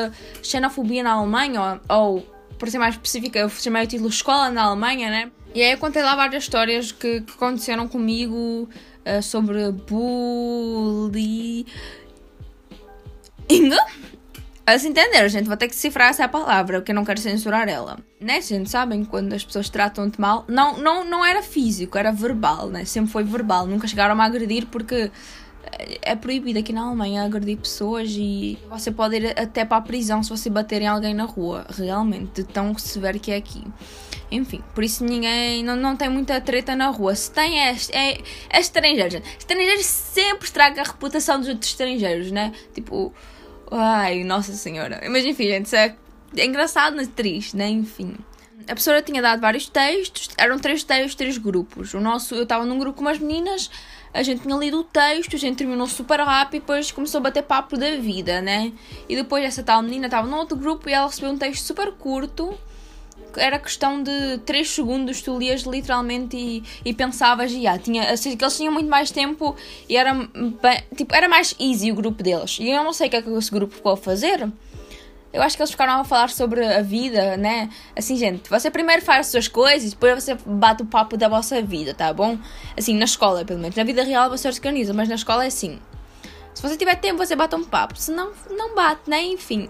xenofobia 0.44 1.04
na 1.04 1.14
Alemanha, 1.14 1.80
ou, 1.90 1.98
ou 1.98 2.28
por 2.60 2.70
ser 2.70 2.80
mais 2.80 2.96
específica, 2.96 3.40
eu 3.40 3.50
chamei 3.50 3.86
o 3.86 3.88
título 3.88 4.10
Escola 4.10 4.50
na 4.50 4.64
Alemanha, 4.64 5.10
né? 5.10 5.32
E 5.54 5.62
aí 5.62 5.72
eu 5.72 5.78
contei 5.78 6.02
lá 6.02 6.16
várias 6.16 6.44
histórias 6.44 6.92
que, 6.92 7.22
que 7.22 7.34
aconteceram 7.34 7.88
comigo 7.88 8.70
uh, 9.06 9.22
sobre 9.22 9.72
bullying. 9.72 11.66
Assim 14.66 14.90
entenderam, 14.90 15.28
gente? 15.28 15.48
Vou 15.48 15.58
ter 15.58 15.68
que 15.68 15.76
cifrar 15.76 16.10
essa 16.10 16.28
palavra, 16.28 16.80
porque 16.80 16.92
eu 16.92 16.96
não 16.96 17.04
quero 17.04 17.20
censurar 17.20 17.68
ela. 17.68 17.98
Né, 18.20 18.40
gente? 18.42 18.70
Sabem 18.70 19.04
quando 19.04 19.34
as 19.34 19.44
pessoas 19.44 19.70
tratam-te 19.70 20.22
mal? 20.22 20.46
Não, 20.48 20.78
não, 20.78 21.04
não 21.04 21.26
era 21.26 21.42
físico, 21.42 21.98
era 21.98 22.12
verbal, 22.12 22.70
né? 22.70 22.86
Sempre 22.86 23.12
foi 23.12 23.24
verbal. 23.24 23.66
Nunca 23.68 23.88
chegaram 23.88 24.20
a 24.20 24.24
agredir 24.24 24.68
porque 24.68 25.12
é 26.02 26.16
proibido 26.16 26.60
aqui 26.60 26.74
na 26.74 26.82
Alemanha 26.82 27.24
agredir 27.24 27.58
pessoas 27.58 28.12
e 28.12 28.58
você 28.70 28.92
pode 28.92 29.18
ir 29.18 29.40
até 29.40 29.66
para 29.66 29.78
a 29.78 29.82
prisão 29.82 30.22
se 30.24 30.30
você 30.30 30.50
bater 30.50 30.82
em 30.82 30.88
alguém 30.88 31.14
na 31.14 31.26
rua, 31.26 31.66
realmente, 31.78 32.42
de 32.42 32.44
tão 32.44 32.78
severo 32.78 33.20
que 33.20 33.32
é 33.32 33.36
aqui. 33.36 33.64
Enfim, 34.32 34.64
por 34.74 34.84
isso 34.84 35.04
ninguém 35.04 35.64
não, 35.64 35.76
não 35.76 35.96
tem 35.96 36.10
muita 36.10 36.40
treta 36.40 36.76
na 36.76 36.88
rua. 36.88 37.14
Se 37.16 37.32
tem 37.32 37.60
é, 37.60 37.76
é, 37.92 38.22
é 38.50 38.60
estrangeiros. 38.60 39.22
Estrangeiros 39.38 39.86
sempre 39.86 40.46
estragam 40.46 40.84
a 40.84 40.88
reputação 40.88 41.40
dos 41.40 41.50
outros 41.50 41.70
estrangeiros, 41.72 42.32
né? 42.32 42.54
Tipo, 42.74 43.14
ai, 43.70 44.24
nossa 44.24 44.54
senhora. 44.54 45.02
Mas 45.10 45.26
enfim, 45.26 45.44
gente, 45.46 45.66
isso 45.66 45.76
é, 45.76 45.96
é 46.38 46.46
engraçado, 46.46 46.96
mas 46.96 47.10
triste, 47.10 47.58
né? 47.58 47.68
Enfim. 47.70 48.16
A 48.64 48.74
professora 48.74 49.02
tinha 49.02 49.22
dado 49.22 49.42
vários 49.42 49.68
textos, 49.68 50.30
eram 50.38 50.58
três 50.60 50.84
textos, 50.84 51.16
três 51.16 51.38
grupos. 51.38 51.94
O 51.94 52.00
nosso, 52.00 52.36
eu 52.36 52.44
estava 52.44 52.66
num 52.66 52.80
grupo 52.80 53.00
com 53.00 53.02
umas 53.02 53.20
meninas 53.20 53.70
a 54.14 54.24
gente 54.24 54.42
tinha 54.42 54.56
lido 54.56 54.80
o 54.80 54.84
texto, 54.84 55.36
a 55.36 55.40
gente 55.40 55.58
terminou 55.58 55.88
super 55.88 56.20
rápido 56.20 56.56
e 56.56 56.60
depois 56.60 56.92
começou 56.92 57.20
a 57.20 57.22
bater 57.22 57.44
papo 57.44 57.78
da 57.78 57.96
vida, 57.98 58.42
né? 58.42 58.72
E 59.08 59.16
depois 59.16 59.44
essa 59.44 59.64
tal 59.64 59.82
menina 59.82 60.08
estava 60.08 60.28
no 60.28 60.38
outro 60.38 60.58
grupo 60.58 60.90
e 60.90 60.94
ela 60.94 61.08
recebeu 61.08 61.32
um 61.32 61.38
texto 61.38 61.64
super 61.64 61.92
curto. 61.94 62.58
Era 63.38 63.58
questão 63.58 64.04
de 64.04 64.40
3 64.46 64.70
segundos, 64.70 65.22
tu 65.22 65.38
lias 65.38 65.62
literalmente 65.62 66.36
e, 66.36 66.64
e 66.84 66.94
pensavas, 66.94 67.54
e 67.54 67.66
ah, 67.66 67.80
tinha, 67.80 68.12
assim, 68.12 68.36
que 68.36 68.44
eles 68.44 68.58
tinham 68.58 68.74
muito 68.74 68.90
mais 68.90 69.10
tempo 69.10 69.56
e 69.88 69.96
era, 69.96 70.14
tipo, 70.98 71.16
era 71.16 71.30
mais 71.30 71.56
easy 71.58 71.92
o 71.92 71.96
grupo 71.96 72.22
deles. 72.22 72.58
E 72.60 72.70
eu 72.70 72.84
não 72.84 72.92
sei 72.92 73.08
o 73.08 73.10
que 73.10 73.16
é 73.16 73.22
que 73.22 73.30
esse 73.30 73.50
grupo 73.50 73.74
ficou 73.74 73.94
a 73.94 73.98
fazer 73.98 74.52
eu 75.34 75.42
acho 75.42 75.56
que 75.56 75.62
eles 75.62 75.72
ficaram 75.72 76.02
a 76.02 76.04
falar 76.04 76.30
sobre 76.30 76.66
a 76.66 76.82
vida, 76.82 77.38
né? 77.38 77.70
Assim, 77.96 78.18
gente, 78.18 78.50
você 78.50 78.70
primeiro 78.70 79.02
faz 79.02 79.22
as 79.22 79.28
suas 79.28 79.48
coisas, 79.48 79.92
depois 79.92 80.24
você 80.24 80.36
bate 80.46 80.84
o 80.84 80.86
papo 80.86 81.16
da 81.16 81.30
vossa 81.30 81.62
vida, 81.62 81.94
tá 81.94 82.14
bom? 82.14 82.38
Assim, 82.78 82.96
na 82.96 83.06
escola, 83.06 83.46
pelo 83.46 83.60
menos. 83.60 83.76
Na 83.76 83.84
vida 83.84 84.04
real 84.04 84.30
você 84.30 84.48
organiza, 84.48 84.94
mas 84.94 85.08
na 85.08 85.16
escola 85.16 85.46
é 85.46 85.48
assim. 85.48 85.80
Se 86.54 86.62
você 86.62 86.76
tiver 86.76 86.96
tempo, 86.96 87.18
você 87.18 87.36
bate 87.36 87.56
um 87.56 87.64
papo. 87.64 87.98
Se 87.98 88.12
não, 88.12 88.32
não 88.50 88.76
bate, 88.76 89.10
né? 89.10 89.24
Enfim. 89.24 89.70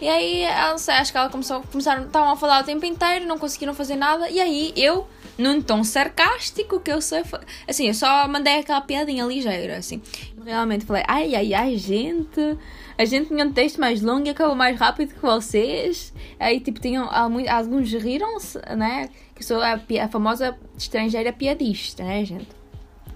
E 0.00 0.08
aí, 0.08 0.42
ela, 0.42 0.74
acho 0.74 1.10
que 1.10 1.18
ela 1.18 1.28
começou, 1.28 1.62
começaram, 1.72 2.04
estavam 2.04 2.30
a 2.30 2.36
falar 2.36 2.62
o 2.62 2.64
tempo 2.64 2.84
inteiro, 2.84 3.26
não 3.26 3.38
conseguiram 3.38 3.74
fazer 3.74 3.96
nada. 3.96 4.28
E 4.28 4.40
aí, 4.40 4.72
eu, 4.76 5.08
num 5.38 5.62
tom 5.62 5.84
sarcástico, 5.84 6.80
que 6.80 6.90
eu 6.90 7.00
sei, 7.00 7.22
assim, 7.66 7.86
eu 7.86 7.94
só 7.94 8.26
mandei 8.28 8.58
aquela 8.58 8.80
piadinha 8.80 9.24
ligeira, 9.24 9.78
assim. 9.78 10.02
Realmente 10.44 10.84
falei, 10.84 11.04
ai, 11.06 11.34
ai, 11.34 11.54
ai, 11.54 11.76
gente 11.76 12.58
a 12.98 13.04
gente 13.04 13.28
tinha 13.28 13.44
um 13.44 13.52
texto 13.52 13.80
mais 13.80 14.02
longo 14.02 14.26
e 14.26 14.30
acabou 14.30 14.56
mais 14.56 14.76
rápido 14.76 15.14
que 15.14 15.22
vocês. 15.22 16.12
Aí, 16.38 16.58
tipo, 16.58 16.80
tinham 16.80 17.08
alguns 17.08 17.92
riram-se, 17.92 18.58
né? 18.76 19.08
Que 19.36 19.44
sou 19.44 19.62
a, 19.62 19.74
a, 19.74 20.08
famosa 20.08 20.58
estrangeira 20.76 21.32
piadista, 21.32 22.02
né, 22.02 22.24
gente? 22.24 22.48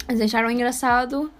Eles 0.08 0.20
acharam 0.20 0.48
engraçado. 0.48 1.32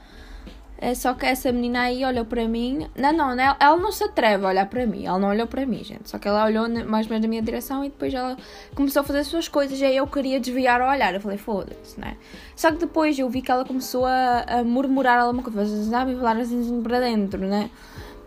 É 0.85 0.97
só 0.97 1.15
que 1.15 1.25
essa 1.25 1.53
menina 1.53 1.83
aí 1.83 2.05
olhou 2.05 2.25
para 2.25 2.49
mim. 2.49 2.89
Não, 2.97 3.13
não, 3.13 3.37
né? 3.37 3.55
ela 3.61 3.77
não 3.77 3.93
se 3.93 4.03
atreve 4.03 4.45
a 4.45 4.49
olhar 4.49 4.67
para 4.67 4.85
mim. 4.85 5.07
Ela 5.07 5.17
não 5.17 5.29
olhou 5.29 5.47
para 5.47 5.65
mim, 5.65 5.85
gente. 5.85 6.11
Só 6.11 6.19
que 6.19 6.27
ela 6.27 6.45
olhou 6.45 6.69
mais 6.69 7.07
ou 7.07 7.11
menos 7.11 7.23
na 7.23 7.29
minha 7.29 7.41
direção 7.41 7.85
e 7.85 7.89
depois 7.89 8.13
ela 8.13 8.37
começou 8.75 8.99
a 8.99 9.05
fazer 9.05 9.21
as 9.21 9.29
suas 9.29 9.47
coisas. 9.47 9.81
E 9.81 9.85
aí 9.85 9.97
eu 9.97 10.09
queria 10.09 10.41
desviar 10.41 10.81
o 10.81 10.91
olhar. 10.91 11.15
Eu 11.15 11.21
falei, 11.21 11.39
foda-se, 11.39 12.01
né? 12.01 12.17
Só 12.57 12.73
que 12.73 12.79
depois 12.79 13.17
eu 13.17 13.31
vi 13.31 13.43
que 13.43 13.53
ela 13.53 13.65
começou 13.65 14.05
a, 14.05 14.41
a 14.41 14.65
murmurar 14.65 15.21
alguma 15.21 15.45
coisa. 15.45 15.85
Sabe? 15.89 16.17
Falar 16.17 16.39
assim 16.39 16.83
para 16.83 16.99
dentro, 16.99 17.39
né? 17.39 17.71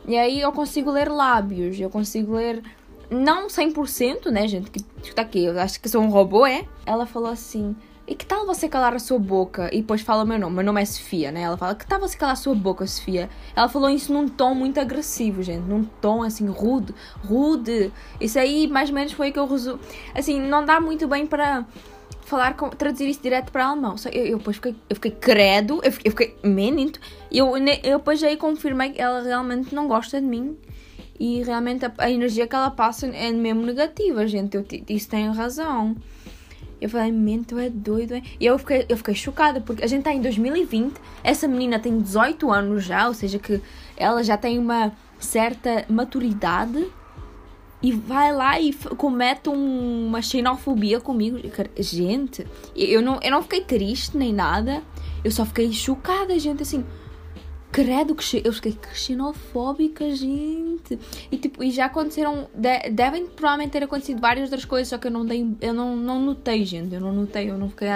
E 0.07 0.17
aí 0.17 0.39
eu 0.39 0.53
consigo 0.53 0.91
ler 0.91 1.09
lábios, 1.09 1.77
eu 1.77 1.89
consigo 1.89 2.35
ler. 2.35 2.63
Não 3.09 3.47
100%, 3.47 4.31
né, 4.31 4.47
gente? 4.47 4.71
Que 4.71 4.81
tá 5.13 5.23
aqui, 5.23 5.43
eu 5.43 5.59
acho 5.59 5.81
que 5.81 5.89
sou 5.89 6.01
um 6.01 6.09
robô, 6.09 6.45
é? 6.45 6.63
Ela 6.85 7.05
falou 7.05 7.29
assim: 7.29 7.75
e 8.07 8.13
que 8.13 8.25
tal 8.25 8.45
você 8.45 8.69
calar 8.69 8.93
a 8.93 8.99
sua 8.99 9.17
boca? 9.17 9.67
E 9.73 9.81
depois 9.81 10.01
fala 10.01 10.23
o 10.23 10.27
meu 10.27 10.37
nome. 10.37 10.55
Meu 10.57 10.63
nome 10.63 10.81
é 10.81 10.85
Sofia, 10.85 11.31
né? 11.31 11.41
Ela 11.41 11.57
fala, 11.57 11.73
que 11.73 11.87
tal 11.87 11.99
você 11.99 12.15
calar 12.15 12.33
a 12.33 12.35
sua 12.35 12.53
boca, 12.53 12.85
Sofia? 12.85 13.29
Ela 13.55 13.67
falou 13.67 13.89
isso 13.89 14.13
num 14.13 14.27
tom 14.27 14.53
muito 14.53 14.79
agressivo, 14.79 15.41
gente. 15.41 15.63
Num 15.63 15.83
tom, 15.83 16.21
assim, 16.21 16.45
rude. 16.47 16.93
Rude. 17.23 17.91
Isso 18.21 18.37
aí, 18.37 18.67
mais 18.67 18.89
ou 18.89 18.95
menos, 18.95 19.11
foi 19.11 19.29
o 19.29 19.33
que 19.33 19.39
eu 19.39 19.47
resumo. 19.47 19.79
Assim, 20.13 20.39
não 20.39 20.63
dá 20.63 20.79
muito 20.79 21.07
bem 21.07 21.25
para 21.25 21.65
falar, 22.25 22.55
com, 22.55 22.69
traduzir 22.69 23.09
isso 23.09 23.23
direto 23.23 23.51
para 23.51 23.65
alemão. 23.65 23.97
Só 23.97 24.09
eu, 24.09 24.25
eu 24.25 24.37
depois 24.37 24.57
fiquei, 24.57 24.75
eu 24.87 24.95
fiquei 24.95 25.11
credo. 25.11 25.81
Eu 25.83 25.91
fiquei, 25.91 26.07
eu 26.07 26.11
fiquei 26.11 26.37
menino. 26.43 26.91
Eu, 27.31 27.57
eu 27.57 27.97
depois 27.97 28.21
aí 28.23 28.37
confirmei 28.37 28.91
que 28.91 29.01
ela 29.01 29.23
realmente 29.23 29.73
não 29.73 29.87
gosta 29.87 30.21
de 30.21 30.27
mim. 30.27 30.55
E 31.19 31.41
realmente 31.41 31.83
a, 31.83 31.91
a 31.97 32.11
energia 32.11 32.45
que 32.45 32.55
ela 32.55 32.69
passa 32.69 33.07
é 33.07 33.31
mesmo 33.31 33.63
negativa, 33.63 34.27
gente. 34.27 34.57
Eu, 34.57 34.65
isso 34.89 35.09
tem 35.09 35.27
razão. 35.31 35.95
Eu 36.79 36.89
falei, 36.89 37.11
mento 37.11 37.57
é 37.57 37.69
doido, 37.69 38.15
é? 38.15 38.21
E 38.39 38.45
eu 38.45 38.57
fiquei, 38.57 38.85
eu 38.89 38.97
fiquei 38.97 39.15
chocada, 39.15 39.61
porque 39.61 39.83
a 39.83 39.87
gente 39.87 39.99
está 39.99 40.13
em 40.13 40.21
2020, 40.21 40.95
essa 41.23 41.47
menina 41.47 41.79
tem 41.79 41.99
18 41.99 42.51
anos 42.51 42.83
já, 42.83 43.07
ou 43.07 43.13
seja, 43.13 43.39
que 43.39 43.61
ela 43.95 44.23
já 44.23 44.37
tem 44.37 44.59
uma 44.59 44.91
certa 45.19 45.85
maturidade 45.89 46.85
e 47.81 47.91
vai 47.91 48.33
lá 48.33 48.59
e 48.59 48.73
comete 48.73 49.49
um, 49.49 50.07
uma 50.07 50.21
xenofobia 50.21 50.99
comigo. 50.99 51.37
Gente, 51.77 52.45
eu 52.75 53.01
não, 53.01 53.19
eu 53.21 53.31
não 53.31 53.41
fiquei 53.41 53.61
triste 53.61 54.17
nem 54.17 54.33
nada, 54.33 54.83
eu 55.23 55.31
só 55.31 55.45
fiquei 55.45 55.71
chocada, 55.71 56.37
gente, 56.37 56.61
assim 56.61 56.83
credo 57.75 58.15
que 58.15 58.41
eu 58.41 58.53
fiquei 58.53 58.73
xenofóbica, 58.93 60.09
gente. 60.15 60.97
E 61.29 61.37
tipo, 61.37 61.61
e 61.61 61.71
já 61.71 61.87
aconteceram, 61.87 62.47
de, 62.53 62.89
devem 62.89 63.27
provavelmente 63.27 63.71
ter 63.71 63.83
acontecido 63.83 64.21
várias 64.21 64.45
outras 64.45 64.63
coisas, 64.63 64.87
só 64.87 64.97
que 64.97 65.07
eu 65.07 65.11
não 65.11 65.25
dei, 65.25 65.45
eu 65.59 65.73
não, 65.73 65.93
não 65.93 66.21
notei, 66.21 66.63
gente. 66.63 66.95
Eu 66.95 67.01
não 67.01 67.11
notei, 67.11 67.51
eu 67.51 67.57
não 67.57 67.69
fiquei 67.69 67.89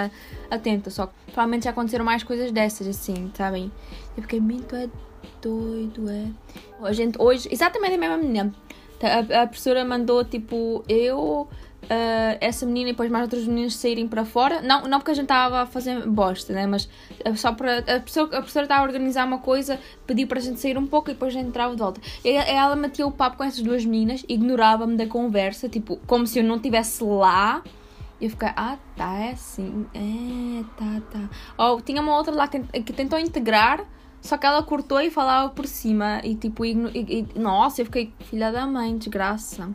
atenta, 0.50 0.90
só 0.90 1.06
que 1.06 1.14
provavelmente 1.24 1.64
já 1.64 1.70
aconteceram 1.70 2.04
mais 2.04 2.22
coisas 2.22 2.52
dessas 2.52 2.86
assim, 2.86 3.30
sabem? 3.34 3.72
Eu 4.14 4.22
fiquei 4.22 4.38
muito 4.38 4.76
é 4.76 4.86
doido, 5.40 6.10
é. 6.10 6.26
A 6.82 6.92
gente 6.92 7.16
hoje, 7.18 7.48
exatamente 7.50 7.94
a 7.94 7.98
mesma 7.98 8.18
menina. 8.18 8.54
A, 9.02 9.44
a 9.44 9.46
professora 9.46 9.82
mandou 9.82 10.22
tipo, 10.26 10.84
eu 10.90 11.48
uh, 11.84 12.38
essa 12.40 12.66
menina 12.66 12.90
e 12.90 12.92
depois 12.92 13.10
mais 13.10 13.22
outros 13.22 13.46
meninos 13.46 13.76
saírem 13.76 14.06
para 14.06 14.24
fora. 14.24 14.60
Não, 14.62 14.82
não 14.82 14.98
porque 14.98 15.12
a 15.12 15.14
gente 15.14 15.24
estava 15.24 15.62
a 15.62 15.66
fazer 15.66 16.06
bosta, 16.06 16.52
né? 16.52 16.66
Mas 16.66 16.88
uh, 17.26 17.36
só 17.36 17.52
para. 17.52 17.78
A, 17.78 18.00
pessoa, 18.00 18.26
a 18.26 18.40
professora 18.40 18.64
estava 18.64 18.82
a 18.82 18.84
organizar 18.84 19.26
uma 19.26 19.38
coisa, 19.38 19.78
pediu 20.06 20.26
para 20.26 20.38
a 20.38 20.42
gente 20.42 20.60
sair 20.60 20.78
um 20.78 20.86
pouco 20.86 21.10
e 21.10 21.14
depois 21.14 21.34
a 21.34 21.38
gente 21.38 21.48
entrava 21.48 21.74
de 21.74 21.80
volta. 21.80 22.00
E 22.24 22.30
ela 22.30 22.76
metia 22.76 23.06
o 23.06 23.12
papo 23.12 23.36
com 23.36 23.44
essas 23.44 23.62
duas 23.62 23.84
meninas, 23.84 24.24
ignorava-me 24.28 24.96
da 24.96 25.06
conversa, 25.06 25.68
tipo, 25.68 25.98
como 26.06 26.26
se 26.26 26.38
eu 26.38 26.44
não 26.44 26.56
estivesse 26.56 27.02
lá. 27.02 27.62
E 28.20 28.24
eu 28.24 28.30
fiquei, 28.30 28.48
ah, 28.54 28.76
tá, 28.96 29.16
é 29.16 29.30
assim. 29.32 29.86
É, 29.94 30.62
tá, 30.76 31.00
tá. 31.10 31.30
Oh, 31.56 31.80
tinha 31.80 32.02
uma 32.02 32.16
outra 32.16 32.34
lá 32.34 32.46
que, 32.46 32.60
que 32.82 32.92
tentou 32.92 33.18
integrar. 33.18 33.84
Só 34.20 34.36
que 34.36 34.46
ela 34.46 34.62
cortou 34.62 35.00
e 35.00 35.10
falava 35.10 35.48
por 35.48 35.66
cima. 35.66 36.20
E 36.22 36.34
tipo, 36.34 36.64
e, 36.64 36.72
e, 36.94 37.26
nossa, 37.38 37.80
eu 37.80 37.86
fiquei, 37.86 38.12
filha 38.20 38.52
da 38.52 38.66
mãe, 38.66 38.96
desgraça. 38.98 39.70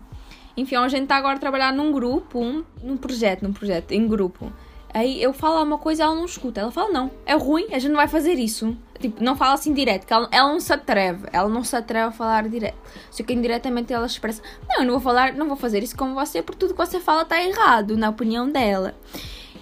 Enfim, 0.57 0.75
a 0.75 0.87
gente 0.87 1.03
está 1.03 1.17
agora 1.17 1.35
a 1.35 1.39
trabalhar 1.39 1.73
num 1.73 1.91
grupo, 1.91 2.39
um, 2.39 2.63
num 2.81 2.97
projeto, 2.97 3.41
num 3.43 3.53
projeto, 3.53 3.91
em 3.91 4.07
grupo. 4.07 4.51
Aí 4.93 5.21
eu 5.21 5.33
falo 5.33 5.61
uma 5.61 5.77
coisa 5.77 6.03
ela 6.03 6.15
não 6.15 6.23
escuta. 6.23 6.61
Ela 6.61 6.71
fala, 6.71 6.89
não, 6.89 7.11
é 7.25 7.35
ruim, 7.35 7.65
a 7.71 7.79
gente 7.79 7.89
não 7.89 7.97
vai 7.97 8.07
fazer 8.07 8.35
isso. 8.35 8.77
Tipo, 8.97 9.21
não 9.21 9.35
fala 9.35 9.55
assim 9.55 9.73
direto, 9.73 10.07
que 10.07 10.13
ela, 10.13 10.29
ela 10.31 10.47
não 10.47 10.59
se 10.61 10.71
atreve. 10.71 11.27
Ela 11.33 11.49
não 11.49 11.65
se 11.65 11.75
atreve 11.75 12.07
a 12.07 12.11
falar 12.11 12.47
direto. 12.47 12.77
Só 13.11 13.21
que 13.21 13.33
indiretamente 13.33 13.91
ela 13.91 14.05
expressa, 14.05 14.41
não, 14.69 14.77
eu 14.77 14.85
não 14.85 14.91
vou 14.93 15.01
falar, 15.01 15.33
não 15.33 15.47
vou 15.49 15.57
fazer 15.57 15.83
isso 15.83 15.97
com 15.97 16.13
você, 16.13 16.41
porque 16.41 16.59
tudo 16.59 16.73
que 16.73 16.85
você 16.85 17.01
fala 17.01 17.23
está 17.23 17.43
errado, 17.43 17.97
na 17.97 18.09
opinião 18.09 18.49
dela. 18.49 18.95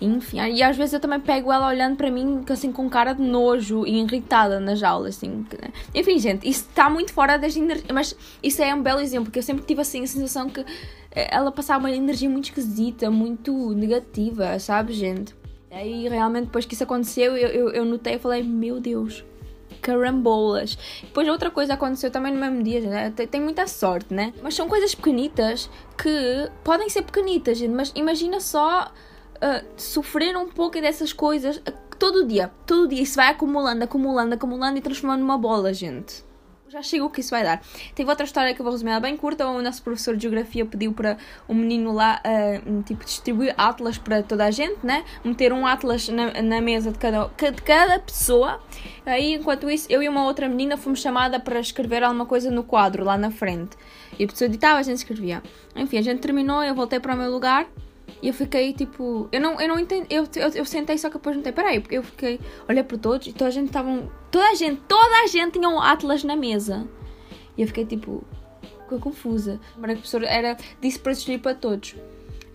Enfim, 0.06 0.38
e 0.52 0.62
às 0.62 0.76
vezes 0.76 0.94
eu 0.94 1.00
também 1.00 1.20
pego 1.20 1.52
ela 1.52 1.68
olhando 1.68 1.96
para 1.96 2.12
mim 2.12 2.44
assim 2.50 2.72
com 2.72 2.90
cara 2.90 3.14
de 3.14 3.22
nojo 3.22 3.86
e 3.88 4.02
irritada 4.02 4.60
nas 4.60 4.84
aulas, 4.84 5.16
assim. 5.16 5.46
Né? 5.62 5.70
Enfim, 5.96 6.20
gente, 6.20 6.48
isso 6.48 6.68
está 6.70 6.90
muito 6.90 7.14
fora 7.14 7.38
das 7.38 7.56
energias, 7.56 7.88
mas 7.92 8.16
isso 8.42 8.62
é 8.62 8.76
um 8.76 8.82
belo 8.82 9.00
exemplo, 9.00 9.26
porque 9.26 9.40
eu 9.40 9.44
sempre 9.44 9.64
tive 9.66 9.82
assim 9.82 10.04
a 10.04 10.08
sensação 10.08 10.50
que 10.50 10.60
eh, 11.12 11.30
ela 11.32 11.52
passava 11.52 11.86
uma 11.86 11.92
energia 11.92 12.30
muito 12.30 12.46
esquisita, 12.46 13.10
muito 13.10 13.72
negativa, 13.74 14.60
sabe, 14.60 14.92
gente? 14.92 15.34
E 15.72 15.76
aí 15.76 16.10
realmente 16.10 16.46
depois 16.46 16.66
que 16.66 16.74
isso 16.74 16.84
aconteceu, 16.84 17.38
eu, 17.38 17.48
eu, 17.48 17.70
eu 17.70 17.86
notei 17.86 18.16
e 18.16 18.20
falei, 18.20 18.44
meu 18.44 18.82
Deus, 18.82 19.24
carambolas. 19.82 20.78
Depois 21.02 21.28
outra 21.30 21.50
coisa 21.50 21.76
aconteceu 21.76 22.12
também 22.12 22.34
no 22.34 22.40
mesmo 22.40 22.62
dia, 22.62 22.82
né? 22.82 23.14
muita 23.40 23.68
sorte, 23.68 24.14
né? 24.14 24.34
Mas 24.42 24.54
são 24.54 24.68
coisas 24.68 24.94
pequenitas 24.94 25.70
que 25.98 26.50
podem 26.64 26.90
ser 26.90 27.04
pequenitas, 27.04 27.58
gente, 27.58 27.72
mas 27.72 27.92
imagina 27.96 28.42
só 28.42 28.92
uh, 29.44 29.66
sofrer 29.76 30.36
um 30.38 30.48
pouco 30.48 30.80
dessas 30.80 31.12
coisas 31.12 31.62
todo 32.00 32.26
dia. 32.26 32.52
Todo 32.66 32.88
dia 32.88 33.02
isso 33.02 33.16
vai 33.16 33.30
acumulando, 33.30 33.84
acumulando, 33.84 34.34
acumulando 34.34 34.78
e 34.78 34.82
transformando 34.82 35.22
numa 35.22 35.38
bola, 35.38 35.74
gente. 35.74 36.24
Já 36.74 36.82
chegou 36.82 37.08
o 37.08 37.12
que 37.12 37.20
isso 37.20 37.30
vai 37.30 37.44
dar. 37.44 37.62
Teve 37.94 38.10
outra 38.10 38.26
história 38.26 38.52
que 38.52 38.60
eu 38.60 38.64
vou 38.64 38.72
resumir 38.72 38.92
ela 38.92 39.00
bem 39.00 39.16
curta. 39.16 39.48
O 39.48 39.62
nosso 39.62 39.84
professor 39.84 40.16
de 40.16 40.24
Geografia 40.24 40.66
pediu 40.66 40.92
para 40.92 41.18
um 41.48 41.54
menino 41.54 41.94
lá 41.94 42.20
uh, 42.26 42.82
tipo, 42.82 43.06
distribuir 43.06 43.54
atlas 43.56 44.00
para 44.00 44.24
toda 44.24 44.46
a 44.46 44.50
gente, 44.50 44.84
né? 44.84 45.06
Meter 45.24 45.54
um 45.54 45.68
atlas 45.68 46.10
na, 46.10 46.42
na 46.42 46.62
mesa 46.62 46.92
de 46.92 46.98
cada, 46.98 47.28
de 47.28 47.62
cada 47.62 48.00
pessoa. 48.00 48.60
Aí, 49.06 49.34
enquanto 49.34 49.70
isso, 49.70 49.86
eu 49.88 50.02
e 50.02 50.10
uma 50.10 50.26
outra 50.26 50.50
menina 50.50 50.76
fomos 50.76 51.00
chamada 51.00 51.40
para 51.40 51.60
escrever 51.60 52.02
alguma 52.04 52.26
coisa 52.26 52.50
no 52.50 52.64
quadro 52.64 53.04
lá 53.04 53.20
na 53.20 53.30
frente. 53.30 53.78
E 54.18 54.24
a 54.24 54.28
pessoa 54.28 54.50
ditava, 54.50 54.80
a 54.80 54.84
gente 54.84 54.98
escrevia. 54.98 55.44
Enfim, 55.76 56.00
a 56.00 56.02
gente 56.02 56.22
terminou, 56.22 56.64
eu 56.64 56.74
voltei 56.74 57.00
para 57.00 57.14
o 57.14 57.18
meu 57.18 57.30
lugar. 57.30 57.68
E 58.22 58.28
eu 58.28 58.34
fiquei 58.34 58.74
tipo. 58.74 59.28
Eu 59.32 59.42
não, 59.42 59.60
eu 59.60 59.68
não 59.68 59.80
entendi. 59.80 60.08
Eu, 60.10 60.28
eu, 60.36 60.50
eu 60.50 60.66
sentei 60.66 60.98
só 60.98 61.10
que 61.10 61.16
depois 61.16 61.36
não 61.36 61.44
tem. 61.44 61.52
Peraí, 61.54 61.80
porque 61.80 61.98
eu 61.98 62.04
fiquei. 62.04 62.40
Olhei 62.70 62.84
para 62.84 62.98
todos 62.98 63.28
e 63.28 63.34
toda 63.34 63.48
a 63.48 63.52
gente 63.52 63.68
estavam. 63.68 64.10
Toda 64.32 64.46
a 64.50 64.56
gente, 64.56 64.82
toda 64.88 65.24
a 65.24 65.28
gente 65.28 65.54
tinha 65.54 65.70
um 65.70 65.80
Atlas 65.80 66.24
na 66.24 66.36
mesa. 66.36 66.88
E 67.58 67.62
eu 67.62 67.68
fiquei 67.68 67.86
tipo. 67.86 68.24
Ficou 68.84 69.00
confusa. 69.00 69.60
A 69.78 69.82
professora 69.82 70.28
era, 70.28 70.58
disse 70.82 71.00
para 71.00 71.12
assistir 71.12 71.40
para 71.40 71.56
todos. 71.56 71.96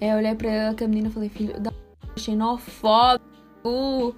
Aí 0.00 0.08
eu 0.08 0.16
olhei 0.16 0.34
para 0.34 0.70
a 0.70 0.88
menina 0.88 1.08
e 1.08 1.12
falei: 1.12 1.28
Filho 1.28 1.58
da 1.60 1.72
xenofóbico. 2.16 4.14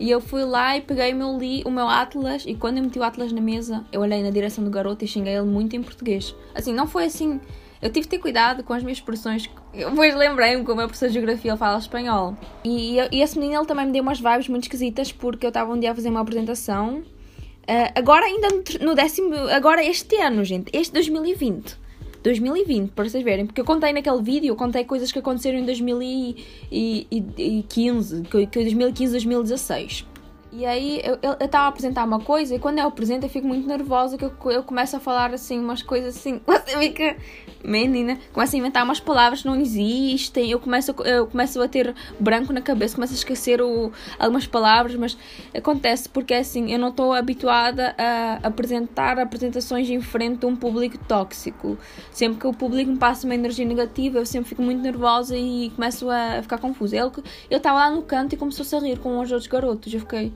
E 0.00 0.10
eu 0.10 0.20
fui 0.20 0.44
lá 0.44 0.76
e 0.76 0.80
peguei 0.80 1.12
meu, 1.12 1.38
li, 1.38 1.62
o 1.64 1.70
meu 1.70 1.88
Atlas. 1.88 2.44
E 2.46 2.54
quando 2.54 2.78
eu 2.78 2.82
meti 2.82 2.98
o 2.98 3.02
Atlas 3.02 3.32
na 3.32 3.40
mesa, 3.40 3.84
eu 3.92 4.00
olhei 4.00 4.22
na 4.22 4.30
direção 4.30 4.64
do 4.64 4.70
garoto 4.70 5.04
e 5.04 5.08
xinguei 5.08 5.34
ele 5.34 5.46
muito 5.46 5.76
em 5.76 5.82
português. 5.82 6.34
Assim, 6.54 6.72
não 6.72 6.86
foi 6.86 7.04
assim 7.04 7.40
eu 7.82 7.90
tive 7.90 8.02
de 8.02 8.10
ter 8.10 8.18
cuidado 8.18 8.62
com 8.62 8.72
as 8.72 8.84
minhas 8.84 8.98
expressões. 8.98 9.50
Depois 9.74 10.14
lembrei-me 10.14 10.64
como 10.64 10.80
a 10.80 10.84
professora 10.84 11.10
de 11.10 11.14
geografia 11.14 11.56
fala 11.56 11.78
espanhol. 11.78 12.36
E, 12.64 12.98
e 13.10 13.20
esse 13.20 13.36
menino 13.36 13.60
ele 13.60 13.66
também 13.66 13.86
me 13.86 13.92
deu 13.92 14.02
umas 14.02 14.20
vibes 14.20 14.46
muito 14.46 14.62
esquisitas 14.62 15.10
porque 15.10 15.44
eu 15.44 15.48
estava 15.48 15.72
um 15.72 15.80
dia 15.80 15.90
a 15.90 15.94
fazer 15.94 16.08
uma 16.08 16.20
apresentação. 16.20 16.98
Uh, 16.98 17.90
agora 17.96 18.24
ainda 18.24 18.50
no, 18.50 18.62
no 18.86 18.94
décimo. 18.94 19.34
Agora 19.50 19.84
este 19.84 20.14
ano, 20.16 20.44
gente. 20.44 20.70
Este 20.72 20.92
2020. 20.92 21.82
2020, 22.22 22.92
para 22.92 23.08
vocês 23.08 23.24
verem, 23.24 23.46
porque 23.46 23.60
eu 23.60 23.64
contei 23.64 23.92
naquele 23.92 24.22
vídeo, 24.22 24.52
eu 24.52 24.56
contei 24.56 24.84
coisas 24.84 25.10
que 25.10 25.18
aconteceram 25.18 25.58
em 25.58 25.64
2015, 25.64 28.20
2015, 28.30 29.12
2016. 29.12 30.06
E 30.54 30.66
aí 30.66 31.00
eu 31.02 31.18
estava 31.40 31.64
a 31.64 31.68
apresentar 31.68 32.04
uma 32.04 32.20
coisa 32.20 32.54
e 32.54 32.58
quando 32.58 32.78
eu 32.78 32.86
apresento 32.86 33.24
eu 33.24 33.30
fico 33.30 33.48
muito 33.48 33.66
nervosa 33.66 34.18
que 34.18 34.24
eu, 34.24 34.32
eu 34.50 34.62
começo 34.62 34.94
a 34.94 35.00
falar 35.00 35.32
assim 35.32 35.58
umas 35.58 35.80
coisas 35.80 36.14
assim. 36.14 36.42
Você 36.46 36.78
fica. 36.78 37.16
Menina, 37.64 38.18
começo 38.34 38.54
a 38.54 38.58
inventar 38.58 38.84
umas 38.84 39.00
palavras 39.00 39.40
que 39.40 39.46
não 39.46 39.56
existem. 39.56 40.50
Eu 40.50 40.60
começo, 40.60 40.90
eu 41.04 41.26
começo 41.28 41.62
a 41.62 41.68
ter 41.68 41.94
branco 42.20 42.52
na 42.52 42.60
cabeça, 42.60 42.96
começo 42.96 43.14
a 43.14 43.16
esquecer 43.16 43.62
o, 43.62 43.90
algumas 44.18 44.46
palavras, 44.46 44.94
mas 44.96 45.16
acontece 45.56 46.06
porque 46.08 46.34
assim, 46.34 46.70
eu 46.70 46.78
não 46.78 46.88
estou 46.88 47.14
habituada 47.14 47.94
a 47.96 48.46
apresentar 48.46 49.18
apresentações 49.18 49.88
em 49.88 50.02
frente 50.02 50.44
a 50.44 50.48
um 50.48 50.56
público 50.56 50.98
tóxico. 51.06 51.78
Sempre 52.10 52.40
que 52.40 52.46
o 52.46 52.52
público 52.52 52.90
me 52.90 52.98
passa 52.98 53.26
uma 53.26 53.34
energia 53.34 53.64
negativa, 53.64 54.18
eu 54.18 54.26
sempre 54.26 54.50
fico 54.50 54.60
muito 54.60 54.82
nervosa 54.82 55.34
e 55.34 55.70
começo 55.70 56.10
a 56.10 56.42
ficar 56.42 56.58
confusa. 56.58 56.96
Ele 56.96 57.10
estava 57.50 57.78
lá 57.78 57.90
no 57.90 58.02
canto 58.02 58.34
e 58.34 58.36
começou 58.36 58.78
a 58.78 58.82
rir 58.82 58.98
com 58.98 59.18
os 59.18 59.30
outros 59.30 59.46
garotos. 59.46 59.94
Eu 59.94 60.00
fiquei 60.00 60.32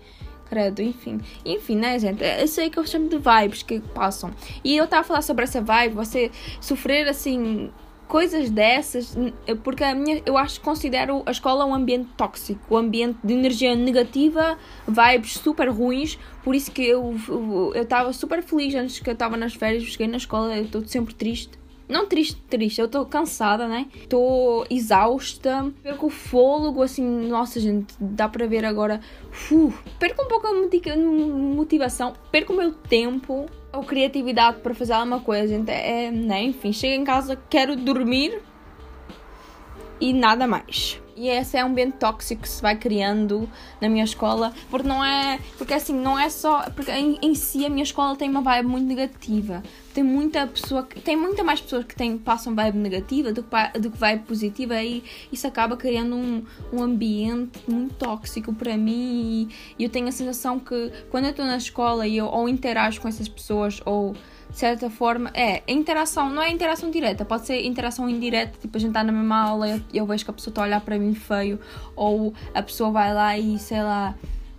credo, 0.49 0.83
enfim. 0.83 1.21
Enfim, 1.45 1.76
né, 1.76 1.99
gente? 1.99 2.23
É 2.23 2.43
isso 2.45 2.61
aí 2.61 2.71
que 2.71 2.79
eu 2.79 2.87
chamo 2.87 3.09
de 3.09 3.19
vibes 3.19 3.62
que 3.62 3.81
passam. 3.81 4.31
E 4.65 4.76
eu 4.76 4.87
tava 4.87 5.05
falar 5.05 5.23
sobre 5.23 5.45
essa 5.45 5.61
vibe, 5.61 5.95
você 5.95 6.31
sofrer 6.61 7.09
assim 7.09 7.71
coisas 8.09 8.50
dessas, 8.50 9.17
porque 9.65 9.83
a 9.83 9.93
minha, 9.95 10.23
eu 10.25 10.38
acho 10.38 10.61
que 10.61 10.65
considero 10.65 11.23
a 11.26 11.31
escola 11.33 11.65
um 11.65 11.75
ambiente 11.75 12.09
tóxico, 12.17 12.75
um 12.75 12.79
ambiente 12.79 13.19
de 13.23 13.35
energia 13.35 13.75
negativa, 13.75 14.57
vibes 14.87 15.35
super 15.35 15.69
ruins, 15.69 16.17
por 16.45 16.55
isso 16.55 16.71
que 16.71 16.83
eu 16.83 17.17
estava 17.75 18.12
super 18.12 18.43
feliz 18.45 18.75
antes 18.76 19.00
que 19.00 19.11
eu 19.11 19.15
estava 19.15 19.37
nas 19.37 19.55
férias, 19.55 19.83
cheguei 19.83 20.07
na 20.07 20.19
escola, 20.19 20.57
eu 20.57 20.65
estou 20.65 20.87
sempre 20.87 21.15
triste 21.15 21.59
não 21.88 22.07
triste, 22.07 22.40
triste, 22.49 22.81
eu 22.81 22.87
estou 22.87 23.07
cansada, 23.07 23.69
né? 23.69 23.87
Estou 23.95 24.66
exausta, 24.69 25.73
perco 25.83 26.07
o 26.07 26.11
fôlego, 26.11 26.83
assim, 26.83 27.05
nossa 27.28 27.61
gente, 27.61 27.95
dá 28.00 28.28
para 28.28 28.47
ver 28.47 28.64
agora. 28.64 29.00
Perco 29.99 30.25
um 30.25 30.28
pouco 30.28 30.47
a 30.47 30.52
motivação, 30.52 32.12
perco 32.31 32.52
o 32.52 32.57
meu 32.57 32.73
tempo, 32.73 33.47
a 33.73 33.78
criatividade 33.81 34.61
para 34.61 34.75
fazer 34.75 34.95
alguma 34.95 35.21
coisa, 35.21 35.47
gente. 35.47 35.71
É, 35.71 36.11
né? 36.11 36.43
Enfim, 36.43 36.73
chego 36.73 37.00
em 37.00 37.05
casa, 37.05 37.37
quero 37.49 37.76
dormir 37.76 38.43
e 40.00 40.12
nada 40.12 40.47
mais. 40.47 41.00
E 41.16 41.28
esse 41.28 41.56
é 41.56 41.64
um 41.64 41.68
ambiente 41.68 41.94
tóxico 41.94 42.42
que 42.42 42.49
se 42.49 42.61
vai 42.61 42.76
criando 42.76 43.49
na 43.80 43.88
minha 43.88 44.04
escola, 44.04 44.52
porque 44.70 44.87
não 44.87 45.02
é, 45.02 45.40
porque 45.56 45.73
assim, 45.73 45.94
não 45.94 46.18
é 46.18 46.28
só, 46.28 46.68
porque 46.70 46.92
em, 46.92 47.18
em 47.23 47.35
si 47.35 47.64
a 47.64 47.70
minha 47.70 47.82
escola 47.82 48.14
tem 48.14 48.28
uma 48.28 48.42
vibe 48.42 48.68
muito 48.68 48.87
negativa. 48.87 49.62
Tem 49.94 50.04
muita 50.04 50.46
pessoa, 50.46 50.87
tem 51.02 51.16
muita 51.16 51.42
mais 51.42 51.58
pessoas 51.58 51.87
que 51.87 51.96
têm, 51.96 52.18
passam 52.18 52.54
vibe 52.54 52.76
negativa 52.76 53.32
do 53.32 53.42
que, 53.42 53.78
do 53.78 53.90
que 53.90 53.96
vibe 53.96 54.25
positiva 54.25 54.82
e 54.82 55.02
isso 55.32 55.46
acaba 55.46 55.75
criando 55.75 56.14
um, 56.14 56.44
um 56.70 56.82
ambiente 56.82 57.61
muito 57.66 57.94
tóxico 57.94 58.52
para 58.52 58.76
mim 58.76 59.49
e 59.78 59.85
eu 59.85 59.88
tenho 59.88 60.06
a 60.08 60.12
sensação 60.12 60.58
que 60.58 60.92
quando 61.11 61.25
eu 61.25 61.30
estou 61.30 61.46
na 61.46 61.56
escola 61.56 62.06
e 62.06 62.18
eu 62.18 62.26
ou 62.26 62.46
interajo 62.46 63.00
com 63.00 63.08
essas 63.08 63.26
pessoas 63.26 63.80
ou 63.87 64.14
de 64.57 64.61
certa 64.61 64.89
forma, 64.89 65.31
é 65.35 65.63
interação, 65.69 66.31
não 66.31 66.43
é 66.43 66.51
interação 66.51 66.91
direta, 66.91 67.27
pode 67.27 67.45
ser 67.45 67.67
interação 67.67 68.09
indireta, 68.09 68.57
tipo 68.59 68.75
a 68.75 68.81
gente 68.81 68.89
está 68.89 69.05
na 69.05 69.13
mesma 69.13 69.39
aula 69.39 69.69
e 69.69 69.83
eu 69.93 70.07
vejo 70.07 70.25
que 70.25 70.31
a 70.31 70.33
pessoa 70.33 70.51
está 70.51 70.63
a 70.63 70.65
olhar 70.65 70.81
para 70.81 70.99
mim 70.99 71.15
feio, 71.15 71.61
ou 71.95 72.33
a 72.55 72.63
pessoa 72.63 72.91
vai 72.91 73.13
lá 73.13 73.37
e 73.37 73.59
sei 73.59 73.83
lá. 73.83 74.15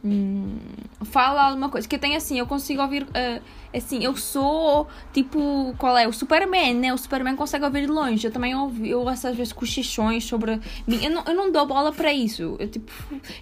Hum, 0.10 0.58
fala 1.04 1.50
alguma 1.50 1.68
coisa 1.68 1.86
que 1.86 1.98
tenho 1.98 2.16
assim, 2.16 2.40
eu 2.40 2.48
consigo 2.48 2.82
ouvir 2.82 3.04
uh, 3.04 3.42
assim, 3.76 4.02
eu 4.02 4.16
sou 4.16 4.88
tipo, 5.12 5.76
qual 5.78 5.98
é? 5.98 6.08
O 6.08 6.14
Superman, 6.14 6.76
né? 6.76 6.94
O 6.94 6.98
Superman 6.98 7.36
consegue 7.36 7.66
ouvir 7.66 7.82
de 7.82 7.88
longe. 7.88 8.26
Eu 8.26 8.32
também 8.32 8.56
ouvi, 8.56 8.90
eu 8.90 9.10
essas 9.10 9.36
vezes 9.36 9.52
cochichões 9.52 10.24
sobre 10.24 10.62
mim. 10.88 11.04
Eu 11.04 11.12
não, 11.12 11.24
eu 11.26 11.36
não 11.36 11.52
dou 11.52 11.66
bola 11.66 11.92
para 11.92 12.14
isso. 12.14 12.56
Eu 12.58 12.70
tipo, 12.70 12.90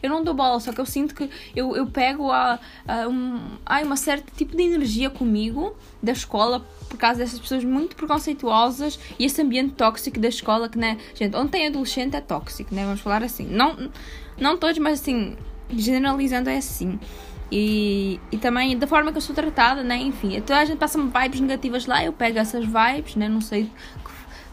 eu 0.01 0.09
não 0.09 0.23
dou 0.23 0.33
bola, 0.33 0.59
só 0.59 0.73
que 0.73 0.81
eu 0.81 0.87
sinto 0.87 1.13
que 1.13 1.29
eu, 1.55 1.75
eu 1.75 1.85
pego 1.85 2.31
a, 2.31 2.59
a 2.87 3.07
um, 3.07 3.57
ai, 3.63 3.83
uma 3.83 3.95
certa 3.95 4.31
tipo 4.35 4.57
de 4.57 4.63
energia 4.63 5.11
comigo 5.11 5.75
da 6.01 6.13
escola 6.13 6.65
por 6.89 6.97
causa 6.97 7.19
dessas 7.19 7.39
pessoas 7.39 7.63
muito 7.63 7.95
preconceituosas 7.95 8.99
e 9.19 9.25
esse 9.25 9.39
ambiente 9.39 9.75
tóxico 9.75 10.19
da 10.19 10.29
escola 10.29 10.67
que, 10.67 10.79
né? 10.79 10.97
Gente, 11.13 11.35
onde 11.35 11.51
tem 11.51 11.67
adolescente 11.67 12.15
é 12.15 12.21
tóxico, 12.21 12.73
né? 12.73 12.85
Vamos 12.85 13.01
falar 13.01 13.21
assim. 13.21 13.45
Não, 13.45 13.91
não 14.35 14.57
todos, 14.57 14.79
mas 14.79 14.99
assim, 14.99 15.35
generalizando 15.69 16.49
é 16.49 16.57
assim. 16.57 16.99
E, 17.51 18.19
e 18.31 18.37
também 18.37 18.77
da 18.77 18.87
forma 18.87 19.11
que 19.11 19.17
eu 19.17 19.21
sou 19.21 19.35
tratada, 19.35 19.83
né? 19.83 19.97
Enfim, 19.97 20.39
toda 20.41 20.59
a 20.59 20.65
gente 20.65 20.77
passa 20.77 20.99
vibes 20.99 21.39
negativas 21.39 21.85
lá, 21.85 22.03
eu 22.03 22.11
pego 22.11 22.39
essas 22.39 22.65
vibes, 22.65 23.15
né? 23.15 23.29
Não 23.29 23.41
sei 23.41 23.69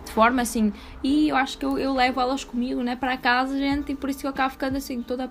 de 0.05 0.13
forma 0.13 0.43
assim. 0.43 0.73
E 1.03 1.29
eu 1.29 1.37
acho 1.37 1.57
que 1.57 1.65
eu, 1.65 1.79
eu 1.79 1.95
levo 1.95 2.21
elas 2.21 2.45
comigo, 2.45 2.83
né? 2.83 2.97
Para 2.97 3.17
casa, 3.17 3.57
gente, 3.59 3.93
e 3.93 3.95
por 3.95 4.11
isso 4.11 4.21
que 4.21 4.27
eu 4.27 4.31
acabo 4.31 4.51
ficando 4.51 4.77
assim 4.77 5.01
toda 5.03 5.31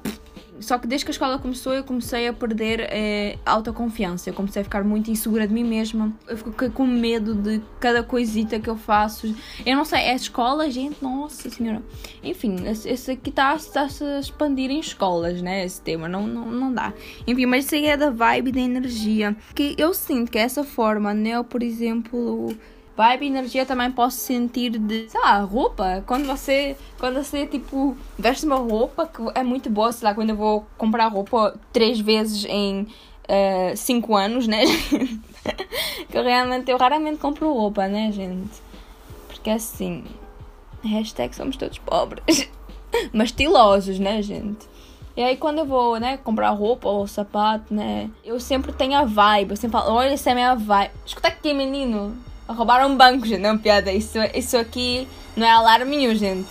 só 0.62 0.78
que 0.78 0.88
desde 0.88 1.06
que 1.06 1.12
a 1.12 1.14
escola 1.14 1.40
começou, 1.40 1.74
eu 1.74 1.84
comecei 1.84 2.28
a 2.28 2.34
perder 2.34 2.82
é, 2.82 3.38
autoconfiança. 3.46 4.30
Eu 4.30 4.34
comecei 4.34 4.62
a 4.62 4.64
ficar 4.64 4.84
muito 4.84 5.10
insegura 5.12 5.48
de 5.48 5.54
mim 5.54 5.64
mesma. 5.64 6.14
Eu 6.28 6.38
fiquei 6.38 6.70
com 6.70 6.86
medo 6.86 7.34
de 7.34 7.62
cada 7.80 8.04
coisita 8.04 8.60
que 8.60 8.70
eu 8.70 8.78
faço. 8.78 9.34
Eu 9.66 9.76
não 9.76 9.86
sei, 9.86 10.00
é 10.00 10.16
escola, 10.16 10.70
gente, 10.70 10.98
nossa 11.02 11.50
senhora. 11.50 11.82
Enfim, 12.24 12.56
esse 12.68 13.12
aqui 13.12 13.30
está 13.30 13.58
tá 13.58 13.84
a 13.84 14.20
expandir 14.20 14.70
em 14.70 14.80
escolas, 14.80 15.42
né? 15.42 15.66
Esse 15.66 15.82
tema, 15.82 16.08
não, 16.08 16.28
não, 16.28 16.46
não 16.52 16.74
dá. 16.74 16.94
Enfim, 17.26 17.46
mas 17.46 17.66
isso 17.66 17.76
aí 17.76 17.88
é 17.88 17.98
da 17.98 18.10
vibe, 18.10 18.52
da 18.52 18.60
energia. 18.60 19.36
Que 19.56 19.76
eu 19.78 19.94
sinto 19.94 20.32
que 20.32 20.38
essa 20.38 20.64
forma, 20.64 21.14
né? 21.14 21.42
Por 21.44 21.64
exemplo 21.64 22.56
vibe 23.02 23.26
e 23.26 23.30
energia 23.30 23.66
também 23.66 23.92
posso 23.92 24.18
sentir 24.18 24.78
de, 24.78 25.10
sei 25.10 25.20
lá, 25.20 25.40
roupa. 25.40 26.04
Quando 26.06 26.28
você, 26.28 26.78
quando 27.00 27.16
você, 27.16 27.48
tipo, 27.48 27.98
veste 28.18 28.46
uma 28.46 28.58
roupa 28.58 29.08
que 29.08 29.22
é 29.34 29.44
muito 29.44 29.72
boa, 29.72 29.92
sei 29.92 30.08
lá, 30.08 30.14
quando 30.14 30.30
eu 30.30 30.36
vou 30.36 30.68
comprar 30.78 31.08
roupa 31.08 31.60
três 31.74 32.00
vezes 32.00 32.46
em 32.46 32.82
uh, 32.84 33.76
cinco 33.76 34.16
anos, 34.16 34.48
né, 34.48 34.62
que 36.10 36.16
eu 36.16 36.24
realmente, 36.24 36.70
eu 36.70 36.78
raramente 36.78 37.18
compro 37.18 37.52
roupa, 37.52 37.88
né, 37.88 38.12
gente? 38.12 38.62
Porque 39.28 39.50
assim, 39.50 40.04
hashtag 40.84 41.36
somos 41.36 41.58
todos 41.58 41.80
pobres. 41.80 42.48
Mas 43.12 43.30
estilosos, 43.30 43.98
né, 43.98 44.22
gente? 44.22 44.70
E 45.18 45.24
aí 45.24 45.38
quando 45.38 45.60
eu 45.60 45.66
vou, 45.66 46.00
né, 46.00 46.18
comprar 46.18 46.52
roupa 46.52 46.88
ou 46.88 47.08
sapato, 47.08 47.74
né, 47.74 48.12
eu 48.24 48.40
sempre 48.40 48.72
tenho 48.72 48.96
a 48.96 49.06
vibe, 49.06 49.52
eu 49.52 49.58
sempre 49.58 49.80
falo, 49.80 49.96
olha, 49.96 50.14
essa 50.14 50.30
é 50.30 50.34
a 50.34 50.36
minha 50.36 50.56
vibe. 50.56 50.92
Escuta 51.04 51.30
aqui, 51.30 51.52
menino, 51.52 52.16
Roubaram 52.52 52.90
um 52.90 52.98
banco, 52.98 53.26
gente. 53.26 53.42
Não, 53.42 53.58
piada. 53.58 53.92
Isso, 53.92 54.18
isso 54.34 54.58
aqui 54.58 55.08
não 55.36 55.46
é 55.46 55.52
alarme 55.52 55.96
nenhum, 55.96 56.16
gente. 56.16 56.48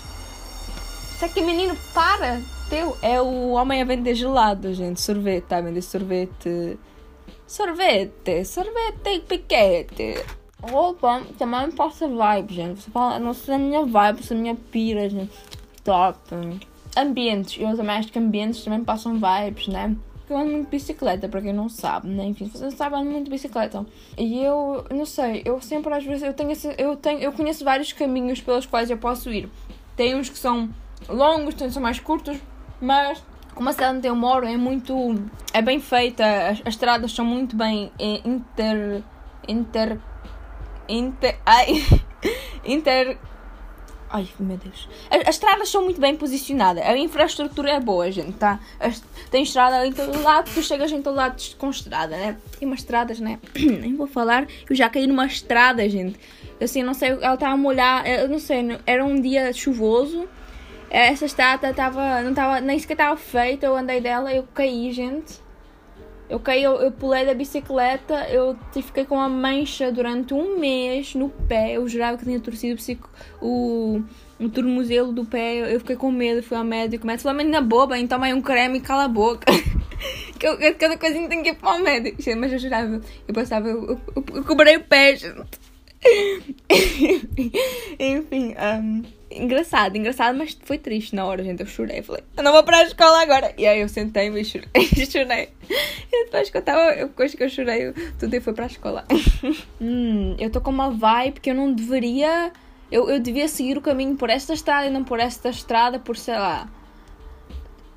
Isso 1.14 1.24
aqui, 1.24 1.40
menino, 1.42 1.76
para! 1.92 2.40
Teu. 2.68 2.96
É 3.02 3.20
o 3.20 3.50
homem 3.50 3.82
a 3.82 3.84
vender 3.84 4.14
gelado, 4.14 4.72
gente. 4.72 5.00
Sorvete, 5.00 5.44
tá 5.44 5.58
a 5.58 5.60
vender 5.60 5.82
sorvete. 5.82 6.78
Sorvete, 7.46 8.44
sorvete 8.44 9.08
e 9.08 9.20
piquete. 9.20 10.24
Roupa 10.62 11.22
também 11.36 11.70
passa 11.72 12.06
vibe, 12.06 12.54
gente. 12.54 12.82
Você 12.82 12.90
fala, 12.90 13.18
não 13.18 13.34
sei 13.34 13.54
a 13.54 13.58
minha 13.58 13.84
vibe, 13.84 14.22
se 14.22 14.32
a 14.32 14.36
minha 14.36 14.54
pira, 14.54 15.08
gente. 15.08 15.32
Top. 15.82 16.18
Ambientes. 16.96 17.60
Eu 17.60 17.76
também 17.76 17.96
acho 17.96 18.12
que 18.12 18.18
ambientes 18.18 18.62
também 18.62 18.84
passam 18.84 19.14
vibes, 19.14 19.68
né? 19.68 19.96
Eu 20.32 20.38
ando 20.38 20.50
muito 20.50 20.64
de 20.66 20.70
bicicleta, 20.70 21.28
para 21.28 21.40
quem 21.40 21.52
não 21.52 21.68
sabe, 21.68 22.08
né? 22.08 22.24
Enfim, 22.24 22.46
se 22.46 22.58
você 22.58 22.70
sabe, 22.70 22.96
ando 22.96 23.10
muito 23.10 23.24
de 23.24 23.30
bicicleta. 23.30 23.84
E 24.16 24.42
eu, 24.42 24.84
não 24.90 25.06
sei, 25.06 25.42
eu 25.44 25.60
sempre 25.60 25.92
às 25.92 26.04
vezes, 26.04 26.22
eu 26.22 26.32
tenho, 26.32 26.52
eu 26.78 26.96
tenho, 26.96 27.18
eu 27.20 27.32
conheço 27.32 27.64
vários 27.64 27.92
caminhos 27.92 28.40
pelos 28.40 28.66
quais 28.66 28.90
eu 28.90 28.98
posso 28.98 29.30
ir. 29.30 29.48
Tem 29.96 30.14
uns 30.14 30.28
que 30.28 30.38
são 30.38 30.70
longos, 31.08 31.54
tem 31.54 31.66
uns 31.66 31.70
que 31.70 31.74
são 31.74 31.82
mais 31.82 31.98
curtos, 32.00 32.38
mas 32.80 33.22
como 33.54 33.68
a 33.68 33.72
cidade 33.72 33.98
onde 33.98 34.08
eu 34.08 34.16
moro 34.16 34.46
é 34.46 34.56
muito, 34.56 34.94
é 35.52 35.60
bem 35.60 35.80
feita, 35.80 36.24
as, 36.24 36.60
as 36.60 36.74
estradas 36.74 37.12
são 37.12 37.24
muito 37.24 37.56
bem 37.56 37.92
eh, 37.98 38.20
inter, 38.24 39.02
inter, 39.46 39.98
inter, 40.88 41.38
ai, 41.44 41.84
inter 42.64 43.18
Ai, 44.12 44.28
meu 44.40 44.56
Deus. 44.56 44.88
As, 45.08 45.20
as, 45.20 45.28
estradas 45.36 45.68
são 45.68 45.84
muito 45.84 46.00
bem 46.00 46.16
posicionadas. 46.16 46.84
A 46.84 46.96
infraestrutura 46.96 47.70
é 47.70 47.80
boa, 47.80 48.10
gente, 48.10 48.32
tá? 48.32 48.58
As, 48.80 49.02
tem 49.30 49.44
estrada 49.44 49.86
em 49.86 49.92
todo 49.92 50.20
lado, 50.20 50.50
tu 50.52 50.60
chegas 50.62 50.90
em 50.90 51.00
todo 51.00 51.14
lado 51.14 51.40
com 51.56 51.70
estrada, 51.70 52.16
né? 52.16 52.36
E 52.60 52.66
umas 52.66 52.80
estradas, 52.80 53.20
né? 53.20 53.38
Nem 53.54 53.94
vou 53.94 54.08
falar. 54.08 54.48
Eu 54.68 54.74
já 54.74 54.88
caí 54.88 55.06
numa 55.06 55.26
estrada, 55.26 55.88
gente. 55.88 56.18
Assim, 56.60 56.82
não 56.82 56.92
sei, 56.92 57.10
ela 57.10 57.34
estava 57.34 57.56
molhada. 57.56 58.08
Eu 58.08 58.28
não 58.28 58.40
sei, 58.40 58.78
era 58.84 59.04
um 59.04 59.20
dia 59.20 59.52
chuvoso. 59.52 60.28
Essa 60.90 61.24
estrada 61.24 61.70
estava. 61.70 62.20
Não 62.22 62.30
estava. 62.30 62.60
Nem 62.60 62.78
sequer 62.80 62.94
estava 62.94 63.16
feita. 63.16 63.66
Eu 63.66 63.76
andei 63.76 64.00
dela 64.00 64.34
eu 64.34 64.42
caí, 64.52 64.92
gente. 64.92 65.40
Eu 66.30 66.38
caí, 66.38 66.62
eu, 66.62 66.80
eu 66.80 66.92
pulei 66.92 67.26
da 67.26 67.34
bicicleta, 67.34 68.28
eu 68.28 68.56
fiquei 68.72 69.04
com 69.04 69.16
uma 69.16 69.28
mancha 69.28 69.90
durante 69.90 70.32
um 70.32 70.60
mês 70.60 71.12
no 71.12 71.28
pé. 71.28 71.72
Eu 71.72 71.88
jurava 71.88 72.16
que 72.16 72.24
tinha 72.24 72.38
torcido 72.38 72.80
o, 73.42 74.00
o 74.38 74.48
tornozelo 74.48 75.12
do 75.12 75.24
pé. 75.24 75.74
Eu 75.74 75.80
fiquei 75.80 75.96
com 75.96 76.12
medo, 76.12 76.40
fui 76.40 76.56
ao 76.56 76.62
médico. 76.62 77.02
O 77.02 77.06
médico 77.08 77.24
falou: 77.24 77.36
menina 77.36 77.60
boba, 77.60 77.98
então 77.98 78.22
aí 78.22 78.32
um 78.32 78.40
creme 78.40 78.78
e 78.78 78.80
cala 78.80 79.06
a 79.06 79.08
boca. 79.08 79.44
que 80.38 80.46
eu, 80.46 80.56
cada 80.76 80.96
coisinha 80.96 81.28
tem 81.28 81.42
que 81.42 81.48
ir 81.48 81.56
para 81.56 81.74
o 81.74 81.82
médico. 81.82 82.22
Mas 82.38 82.52
eu 82.52 82.58
jurava, 82.60 83.00
eu 83.26 83.34
passava, 83.34 83.68
eu, 83.68 83.98
eu, 84.14 84.24
eu 84.32 84.44
cobrei 84.44 84.76
o 84.76 84.84
pé, 84.84 85.16
gente. 85.16 85.58
Enfim, 87.98 88.54
um, 88.56 89.02
engraçado, 89.30 89.96
engraçado, 89.96 90.36
mas 90.36 90.58
foi 90.62 90.78
triste 90.78 91.14
na 91.14 91.24
hora, 91.24 91.42
gente. 91.42 91.60
Eu 91.60 91.66
chorei, 91.66 92.02
falei, 92.02 92.22
eu 92.36 92.42
não 92.42 92.52
vou 92.52 92.62
para 92.62 92.78
a 92.78 92.82
escola 92.84 93.22
agora. 93.22 93.54
E 93.56 93.66
aí 93.66 93.80
eu 93.80 93.88
sentei-me 93.88 94.40
e 94.40 94.44
chorei. 94.44 94.68
chorei. 95.10 95.48
E 96.12 96.24
depois 96.24 96.50
que 96.50 96.56
eu 96.56 96.62
tava, 96.62 96.94
eu, 96.94 97.08
depois 97.08 97.34
que 97.34 97.42
eu 97.42 97.48
chorei, 97.48 97.92
tudo 98.18 98.34
e 98.34 98.40
foi 98.40 98.52
para 98.52 98.64
a 98.64 98.66
escola. 98.66 99.04
hum, 99.80 100.36
eu 100.38 100.50
tô 100.50 100.60
com 100.60 100.70
uma 100.70 100.90
vibe 100.90 101.40
que 101.40 101.50
eu 101.50 101.54
não 101.54 101.72
deveria. 101.72 102.52
Eu, 102.90 103.08
eu 103.08 103.20
devia 103.20 103.46
seguir 103.46 103.78
o 103.78 103.80
caminho 103.80 104.16
por 104.16 104.30
esta 104.30 104.52
estrada 104.52 104.86
e 104.86 104.90
não 104.90 105.04
por 105.04 105.20
esta 105.20 105.48
estrada, 105.48 105.98
por 105.98 106.16
sei 106.16 106.34
lá. 106.34 106.68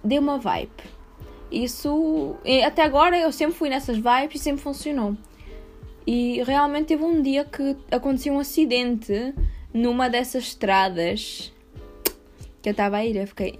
Deu 0.03 0.21
uma 0.21 0.37
vibe. 0.37 0.71
Isso. 1.51 2.35
Até 2.65 2.83
agora 2.83 3.17
eu 3.17 3.31
sempre 3.31 3.55
fui 3.55 3.69
nessas 3.69 3.97
vibes 3.97 4.35
e 4.35 4.39
sempre 4.39 4.61
funcionou. 4.61 5.17
E 6.05 6.43
realmente 6.43 6.87
teve 6.87 7.03
um 7.03 7.21
dia 7.21 7.45
que 7.45 7.77
aconteceu 7.89 8.33
um 8.33 8.39
acidente 8.39 9.33
numa 9.73 10.09
dessas 10.09 10.43
estradas 10.43 11.51
que 12.61 12.69
eu 12.69 12.71
estava 12.71 12.97
a 12.97 13.05
ir. 13.05 13.15
Eu 13.15 13.27
fiquei. 13.27 13.59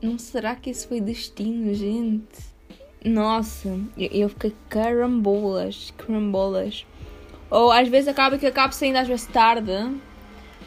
Não 0.00 0.18
será 0.18 0.54
que 0.54 0.70
isso 0.70 0.88
foi 0.88 1.00
destino, 1.00 1.72
gente? 1.74 2.54
Nossa, 3.04 3.78
eu 3.96 4.28
fiquei 4.28 4.54
carambolas, 4.68 5.92
carambolas. 5.96 6.86
Ou 7.50 7.70
às 7.70 7.88
vezes 7.88 8.08
acaba 8.08 8.38
que 8.38 8.46
eu 8.46 8.50
acabo 8.50 8.74
saindo 8.74 8.96
às 8.96 9.08
vezes 9.08 9.26
tarde 9.26 9.72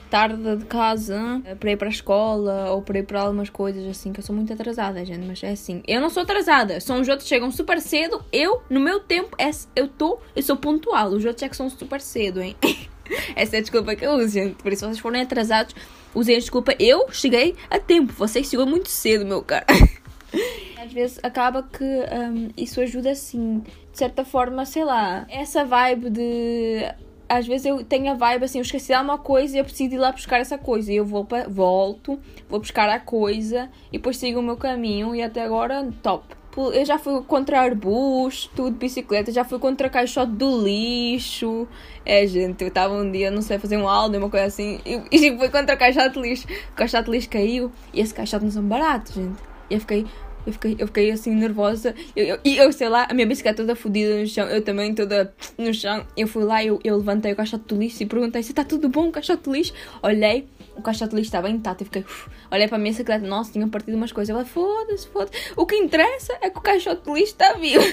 tarde 0.09 0.57
de 0.57 0.65
casa 0.65 1.41
eh, 1.45 1.55
para 1.55 1.71
ir 1.71 1.77
para 1.77 1.87
a 1.87 1.91
escola 1.91 2.71
ou 2.71 2.81
para 2.81 2.99
ir 2.99 3.03
para 3.03 3.21
algumas 3.21 3.49
coisas 3.49 3.85
assim, 3.85 4.13
que 4.13 4.19
eu 4.19 4.23
sou 4.23 4.35
muito 4.35 4.51
atrasada, 4.51 5.03
gente, 5.03 5.25
mas 5.25 5.43
é 5.43 5.51
assim. 5.51 5.81
Eu 5.87 6.01
não 6.01 6.09
sou 6.09 6.23
atrasada, 6.23 6.79
são 6.79 7.01
os 7.01 7.07
outros 7.07 7.27
que 7.27 7.35
chegam 7.35 7.51
super 7.51 7.81
cedo. 7.81 8.23
Eu, 8.31 8.61
no 8.69 8.79
meu 8.79 8.99
tempo, 8.99 9.35
é, 9.37 9.49
eu 9.75 9.87
tô, 9.87 10.19
eu 10.35 10.43
sou 10.43 10.55
pontual. 10.55 11.09
Os 11.09 11.25
outros 11.25 11.43
é 11.43 11.49
que 11.49 11.55
são 11.55 11.69
super 11.69 12.01
cedo, 12.01 12.41
hein? 12.41 12.55
Essa 13.35 13.57
é 13.57 13.59
a 13.59 13.61
desculpa 13.61 13.95
que 13.95 14.05
eu 14.05 14.13
uso, 14.13 14.29
gente. 14.29 14.55
Por 14.55 14.71
isso, 14.71 14.85
vocês 14.85 14.99
forem 14.99 15.21
atrasados, 15.21 15.75
usem 16.13 16.35
a 16.35 16.39
desculpa. 16.39 16.73
Eu 16.79 17.07
cheguei 17.11 17.55
a 17.69 17.79
tempo, 17.79 18.13
vocês 18.13 18.49
chegou 18.49 18.65
muito 18.65 18.89
cedo, 18.89 19.25
meu 19.25 19.41
cara. 19.41 19.65
Às 20.81 20.93
vezes 20.93 21.19
acaba 21.21 21.63
que 21.63 21.83
um, 21.83 22.49
isso 22.55 22.79
ajuda 22.79 23.11
assim, 23.11 23.59
de 23.91 23.97
certa 23.97 24.23
forma, 24.23 24.65
sei 24.65 24.85
lá, 24.85 25.25
essa 25.29 25.65
vibe 25.65 26.09
de 26.09 26.85
às 27.29 27.45
vezes 27.45 27.65
eu 27.65 27.83
tenho 27.83 28.09
a 28.11 28.13
vibe 28.13 28.45
assim, 28.45 28.59
eu 28.59 28.61
esqueci 28.61 28.87
de 28.87 28.93
alguma 28.93 29.17
coisa 29.17 29.55
e 29.55 29.59
eu 29.59 29.65
preciso 29.65 29.95
ir 29.95 29.97
lá 29.97 30.11
buscar 30.11 30.39
essa 30.39 30.57
coisa. 30.57 30.91
E 30.91 30.95
eu 30.95 31.05
vou 31.05 31.25
pra, 31.25 31.47
volto, 31.47 32.19
vou 32.47 32.59
buscar 32.59 32.87
a 32.89 32.99
coisa 32.99 33.69
e 33.89 33.97
depois 33.97 34.17
sigo 34.17 34.39
o 34.39 34.43
meu 34.43 34.55
caminho 34.55 35.13
e 35.13 35.21
até 35.21 35.43
agora, 35.43 35.89
top. 36.01 36.36
Eu 36.57 36.85
já 36.85 36.97
fui 36.97 37.21
contra 37.23 37.61
arbusto, 37.61 38.51
tudo, 38.55 38.77
bicicleta, 38.77 39.31
já 39.31 39.43
fui 39.43 39.59
contra 39.59 39.89
caixote 39.89 40.31
do 40.31 40.63
lixo. 40.63 41.67
É, 42.05 42.25
gente, 42.25 42.61
eu 42.63 42.69
estava 42.69 42.93
um 42.93 43.11
dia, 43.11 43.29
não 43.29 43.41
sei, 43.41 43.59
fazer 43.59 43.77
um 43.77 43.87
áudio, 43.87 44.19
uma 44.19 44.29
coisa 44.29 44.45
assim, 44.45 44.79
e, 44.85 45.01
e 45.11 45.37
fui 45.37 45.49
contra 45.49 45.77
caixote 45.77 46.15
de 46.15 46.21
lixo. 46.21 46.47
O 46.71 46.75
caixote 46.75 47.05
de 47.05 47.11
lixo 47.11 47.29
caiu 47.29 47.71
e 47.93 48.01
esse 48.01 48.13
caixote 48.13 48.45
não 48.45 48.51
são 48.51 48.63
baratos, 48.63 49.13
gente. 49.13 49.37
E 49.69 49.75
eu 49.75 49.79
fiquei, 49.79 50.05
eu 50.47 50.53
fiquei, 50.53 50.75
eu 50.79 50.87
fiquei 50.87 51.11
assim 51.11 51.35
nervosa. 51.35 51.93
E 52.15 52.21
eu, 52.21 52.39
eu, 52.43 52.53
eu, 52.53 52.71
sei 52.71 52.87
lá, 52.87 53.05
a 53.09 53.13
minha 53.13 53.27
bicicleta 53.27 53.57
toda 53.57 53.75
fodida 53.75 54.17
no 54.17 54.25
chão, 54.25 54.47
eu 54.47 54.61
também 54.63 54.95
toda 54.95 55.33
no 55.57 55.73
chão. 55.73 56.05
Eu 56.15 56.27
fui 56.27 56.43
lá, 56.43 56.63
eu, 56.63 56.79
eu 56.83 56.97
levantei 56.97 57.33
o 57.33 57.35
caixote 57.35 57.65
do 57.65 57.77
lixo 57.77 58.01
e 58.01 58.05
perguntei 58.05 58.41
se 58.41 58.51
está 58.51 58.63
tudo 58.63 58.87
bom, 58.87 59.09
o 59.09 59.11
caixote 59.11 59.43
do 59.43 59.51
lixo. 59.51 59.73
Olhei, 60.01 60.47
o 60.77 60.81
caixote 60.81 61.11
de 61.11 61.15
lixo 61.17 61.27
estava 61.27 61.49
intacto. 61.49 61.83
Eu 61.83 61.85
fiquei, 61.85 62.01
uf, 62.03 62.29
olhei 62.51 62.67
para 62.67 62.77
a 62.77 62.79
minha 62.79 62.91
bicicleta, 62.91 63.25
nossa, 63.25 63.51
tinha 63.51 63.67
partido 63.67 63.95
umas 63.95 64.11
coisas. 64.11 64.33
Falei, 64.33 64.49
foda-se, 64.49 65.07
foda-se. 65.07 65.53
O 65.55 65.65
que 65.65 65.75
interessa 65.75 66.37
é 66.41 66.49
que 66.49 66.57
o 66.57 66.61
caixote 66.61 67.03
de 67.03 67.11
lixo 67.11 67.33
está 67.33 67.53
vivo. 67.53 67.83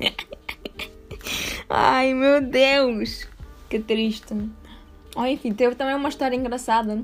Ai, 1.68 2.14
meu 2.14 2.40
Deus, 2.40 3.26
que 3.68 3.78
triste. 3.78 4.34
Oh, 5.16 5.24
enfim, 5.24 5.52
teve 5.52 5.74
também 5.74 5.94
uma 5.94 6.08
história 6.08 6.36
engraçada. 6.36 7.02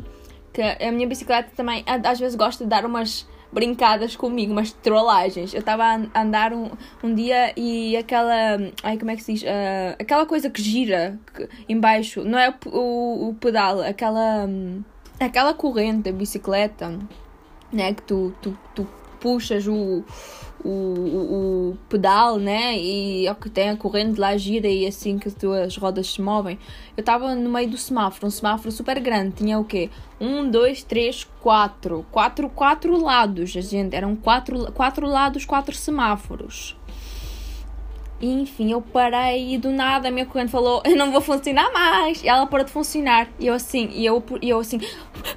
Que 0.53 0.62
a 0.62 0.90
minha 0.90 1.07
bicicleta 1.07 1.51
também, 1.57 1.85
às 1.87 2.19
vezes, 2.19 2.35
gosta 2.37 2.64
de 2.64 2.71
dar 2.71 2.85
umas 2.85 3.27
brincadas 3.53 4.16
comigo, 4.16 4.53
umas 4.53 4.73
trollagens. 4.73 5.53
Eu 5.53 5.61
estava 5.61 5.85
a 5.85 6.23
andar 6.23 6.53
um, 6.53 6.71
um 7.03 7.14
dia 7.14 7.53
e 7.57 7.97
aquela. 7.97 8.59
Ai, 8.83 8.99
como 8.99 9.11
é 9.11 9.16
que 9.16 9.23
se 9.23 9.35
diz? 9.35 9.43
Uh, 9.43 9.97
aquela 9.99 10.27
coisa 10.27 10.51
que 10.51 10.62
gira 10.62 11.19
que, 11.35 11.49
embaixo, 11.69 12.25
não 12.25 12.38
é 12.38 12.55
o, 12.66 12.79
o, 12.79 13.29
o 13.31 13.35
pedal, 13.35 13.81
aquela. 13.81 14.49
Aquela 15.26 15.54
corrente 15.54 16.11
da 16.11 16.12
bicicleta, 16.12 16.98
né? 17.72 17.94
Que 17.94 18.02
tu, 18.02 18.35
tu, 18.40 18.59
tu 18.74 18.87
puxas 19.20 19.66
o, 19.66 20.02
o, 20.64 20.68
o, 20.68 21.78
pedal, 21.88 22.38
né? 22.38 22.78
E 22.78 23.26
é 23.26 23.33
o 23.33 23.35
que 23.35 23.50
tem 23.50 23.70
a 23.70 23.76
corrente 23.76 24.18
lá 24.18 24.37
gira 24.37 24.66
e 24.66 24.87
assim 24.87 25.18
que 25.18 25.28
as 25.28 25.35
tuas 25.35 25.76
rodas 25.76 26.12
se 26.12 26.22
movem. 26.22 26.59
Eu 26.96 27.02
estava 27.02 27.35
no 27.35 27.50
meio 27.50 27.70
do 27.70 27.76
semáforo, 27.76 28.26
um 28.26 28.30
semáforo 28.30 28.72
super 28.72 28.98
grande, 28.98 29.37
tinha 29.37 29.59
o 29.59 29.64
quê? 29.64 29.90
Um, 30.20 30.50
dois, 30.50 30.83
três, 30.83 31.24
quatro. 31.40 32.04
Quatro, 32.11 32.48
quatro 32.48 33.00
lados, 33.00 33.50
gente. 33.50 33.94
Eram 33.94 34.16
quatro, 34.16 34.72
quatro 34.72 35.06
lados, 35.06 35.44
quatro 35.44 35.74
semáforos. 35.74 36.76
E, 38.20 38.42
enfim, 38.42 38.70
eu 38.70 38.83
parei 38.83 39.54
e 39.54 39.59
do 39.59 39.70
nada 39.70 40.09
a 40.09 40.11
minha 40.11 40.26
corrente 40.26 40.50
falou: 40.50 40.83
Eu 40.85 40.94
não 40.94 41.11
vou 41.11 41.22
funcionar 41.22 41.72
mais. 41.72 42.22
E 42.22 42.28
ela 42.28 42.46
parou 42.46 42.66
de 42.66 42.72
funcionar. 42.72 43.28
E 43.38 43.46
eu 43.46 43.54
assim, 43.54 43.88
e 43.92 44.04
eu, 44.04 44.22
e 44.42 44.50
eu 44.50 44.59
assim, 44.59 44.78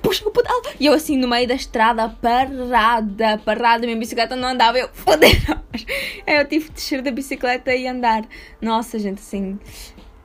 puxa 0.02 0.28
o 0.28 0.32
pedal. 0.32 0.62
E 0.80 0.86
eu 0.86 0.94
assim, 0.94 1.18
no 1.18 1.28
meio 1.28 1.48
da 1.48 1.56
estrada, 1.56 2.10
parada, 2.10 3.38
parada. 3.46 3.86
Minha 3.86 3.98
bicicleta 3.98 4.36
não 4.36 4.50
andava. 4.50 4.78
Eu, 4.78 4.90
foder 4.90 5.32
eu 6.28 6.46
tive 6.46 6.66
de 6.66 6.72
descer 6.74 7.02
da 7.02 7.12
bicicleta 7.12 7.74
e 7.74 7.88
andar. 7.88 8.26
Nossa, 8.62 9.00
gente, 9.00 9.20
assim. 9.20 9.58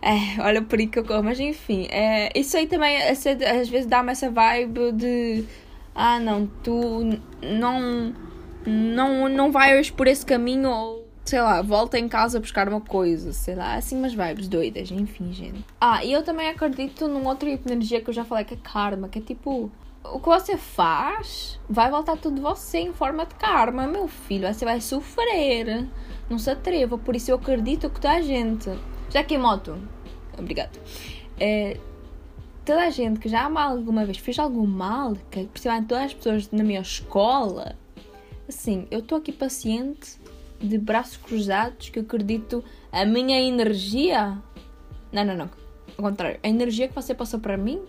É, 0.03 0.41
olha 0.43 0.61
o 0.61 0.65
perigo 0.65 0.93
que 0.93 0.99
eu 0.99 1.05
corro. 1.05 1.23
Mas 1.23 1.39
enfim, 1.39 1.87
é, 1.91 2.33
isso 2.35 2.57
aí 2.57 2.67
também 2.67 2.97
às 3.03 3.69
vezes 3.69 3.87
dá-me 3.87 4.11
essa 4.11 4.31
vibe 4.31 4.93
de. 4.93 5.45
Ah, 5.95 6.19
não, 6.19 6.47
tu 6.65 7.21
não. 7.41 8.13
Não, 8.67 9.29
não 9.29 9.53
vais 9.53 9.89
por 9.89 10.07
esse 10.09 10.27
caminho 10.27 10.69
ou 10.69 11.08
sei 11.29 11.43
lá, 11.43 11.61
volta 11.61 11.99
em 11.99 12.09
casa 12.09 12.41
buscar 12.41 12.69
uma 12.69 12.81
coisa, 12.81 13.35
sei 13.35 13.55
lá, 13.55 13.75
assim 13.75 13.99
umas 13.99 14.15
vibes 14.15 14.49
doidas, 14.49 14.91
enfim, 14.91 15.31
gente. 15.31 15.63
Ah, 15.79 16.03
e 16.03 16.11
eu 16.11 16.23
também 16.23 16.49
acredito 16.49 17.07
num 17.07 17.27
outro 17.27 17.51
tipo 17.51 17.67
de 17.67 17.75
energia 17.75 18.01
que 18.01 18.09
eu 18.09 18.15
já 18.15 18.25
falei 18.25 18.45
que 18.45 18.55
é 18.55 18.57
karma, 18.57 19.11
que 19.11 19.19
é 19.19 19.23
tipo, 19.23 19.71
o 20.03 20.19
que 20.19 20.27
você 20.27 20.57
faz 20.57 21.61
vai 21.69 21.91
voltar 21.91 22.17
tudo 22.17 22.41
você 22.41 22.79
em 22.79 22.95
forma 22.95 23.27
de 23.27 23.35
karma, 23.35 23.87
meu 23.87 24.09
filho, 24.09 24.53
você 24.53 24.65
vai 24.65 24.81
sofrer, 24.81 25.87
não 26.31 26.39
se 26.39 26.49
atreva, 26.49 26.97
por 26.97 27.15
isso 27.15 27.31
eu 27.31 27.37
acredito 27.37 27.91
que 27.91 28.01
toda 28.01 28.15
a 28.15 28.23
gente, 28.23 28.71
já 29.11 29.23
que 29.23 29.37
moto, 29.37 29.77
obrigado, 30.39 30.81
é, 31.39 31.79
toda 32.65 32.85
a 32.85 32.91
gente 32.91 33.21
que 33.21 33.29
já 33.29 33.45
alguma 33.45 34.07
vez 34.07 34.17
fez 34.17 34.39
algum 34.39 34.67
mal, 34.67 35.15
que 35.31 35.45
principalmente 35.45 35.89
todas 35.89 36.05
as 36.05 36.15
pessoas 36.15 36.51
na 36.51 36.65
minha 36.65 36.81
escola, 36.81 37.77
assim, 38.49 38.87
eu 38.91 39.01
estou 39.01 39.19
aqui 39.19 39.31
paciente 39.31 40.18
de 40.61 40.79
braços 40.79 41.17
cruzados 41.17 41.89
que 41.89 42.01
acredito 42.01 42.65
a 42.91 43.05
minha 43.05 43.41
energia. 43.41 44.39
Não, 45.13 45.25
não, 45.25 45.37
não. 45.37 45.51
Ao 45.97 46.05
contrário, 46.05 46.39
a 46.43 46.49
energia 46.49 46.89
que 46.89 46.95
você 46.95 47.15
passou 47.15 47.41
para 47.41 47.57
mim 47.57 47.81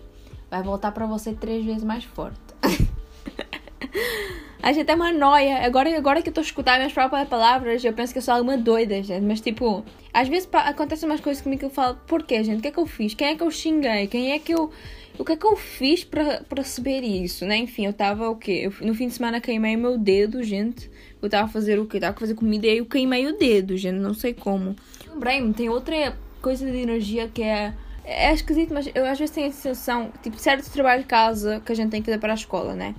vai 0.50 0.62
voltar 0.62 0.92
para 0.92 1.06
você 1.06 1.32
três 1.32 1.64
vezes 1.64 1.84
mais 1.84 2.04
forte. 2.04 2.40
a 4.62 4.72
gente 4.72 4.90
é 4.90 4.94
uma 4.94 5.12
noia. 5.12 5.64
Agora, 5.64 5.96
agora 5.96 6.22
que 6.22 6.28
eu 6.28 6.32
estou 6.32 6.42
a 6.42 6.44
escutar 6.44 6.76
minhas 6.78 6.92
próprias 6.92 7.28
palavras, 7.28 7.84
eu 7.84 7.92
penso 7.92 8.12
que 8.12 8.18
eu 8.18 8.22
sou 8.22 8.34
alguma 8.34 8.56
doida, 8.56 9.02
gente. 9.02 9.22
Mas, 9.22 9.40
tipo, 9.40 9.84
às 10.12 10.28
vezes 10.28 10.48
acontecem 10.52 11.08
umas 11.08 11.20
coisas 11.20 11.42
comigo 11.42 11.60
que 11.60 11.66
eu 11.66 11.70
falo: 11.70 11.98
porquê, 12.06 12.42
gente? 12.42 12.58
O 12.58 12.62
que 12.62 12.68
é 12.68 12.72
que 12.72 12.80
eu 12.80 12.86
fiz? 12.86 13.14
Quem 13.14 13.28
é 13.28 13.34
que 13.36 13.42
eu 13.42 13.50
xinguei? 13.50 14.06
Quem 14.06 14.32
é 14.32 14.38
que 14.38 14.52
eu. 14.52 14.70
O 15.18 15.24
que 15.24 15.32
é 15.32 15.36
que 15.36 15.46
eu 15.46 15.54
fiz 15.54 16.02
para 16.02 16.42
receber 16.56 17.02
isso, 17.02 17.44
né? 17.44 17.58
Enfim, 17.58 17.86
eu 17.86 17.92
tava 17.92 18.28
o 18.28 18.36
quê? 18.36 18.62
Eu, 18.64 18.86
no 18.86 18.94
fim 18.94 19.06
de 19.06 19.14
semana 19.14 19.40
queimei 19.40 19.76
o 19.76 19.78
meu 19.78 19.98
dedo, 19.98 20.42
gente. 20.42 20.89
Eu 21.22 21.28
tava 21.28 21.44
a 21.44 21.48
fazer 21.48 21.78
o 21.78 21.86
quê? 21.86 21.98
Eu 21.98 22.00
tava 22.00 22.16
a 22.16 22.20
fazer 22.20 22.34
comida 22.34 22.66
e 22.66 22.78
eu 22.78 22.86
queimei 22.86 23.26
o 23.26 23.36
dedo, 23.36 23.76
gente. 23.76 23.96
Não 23.96 24.14
sei 24.14 24.32
como. 24.32 24.74
Lembrei-me, 25.08 25.52
tem 25.52 25.68
outra 25.68 26.16
coisa 26.40 26.70
de 26.70 26.78
energia 26.78 27.28
que 27.28 27.42
é. 27.42 27.74
É 28.04 28.32
esquisito, 28.32 28.72
mas 28.72 28.90
eu 28.94 29.04
às 29.04 29.18
vezes 29.18 29.34
tenho 29.34 29.48
a 29.48 29.52
sensação, 29.52 30.10
tipo, 30.22 30.36
certo 30.38 30.68
trabalho 30.70 31.02
de 31.02 31.06
casa 31.06 31.60
que 31.64 31.70
a 31.70 31.74
gente 31.76 31.90
tem 31.90 32.00
que 32.00 32.06
fazer 32.06 32.18
para 32.18 32.32
a 32.32 32.34
escola, 32.34 32.74
né? 32.74 32.94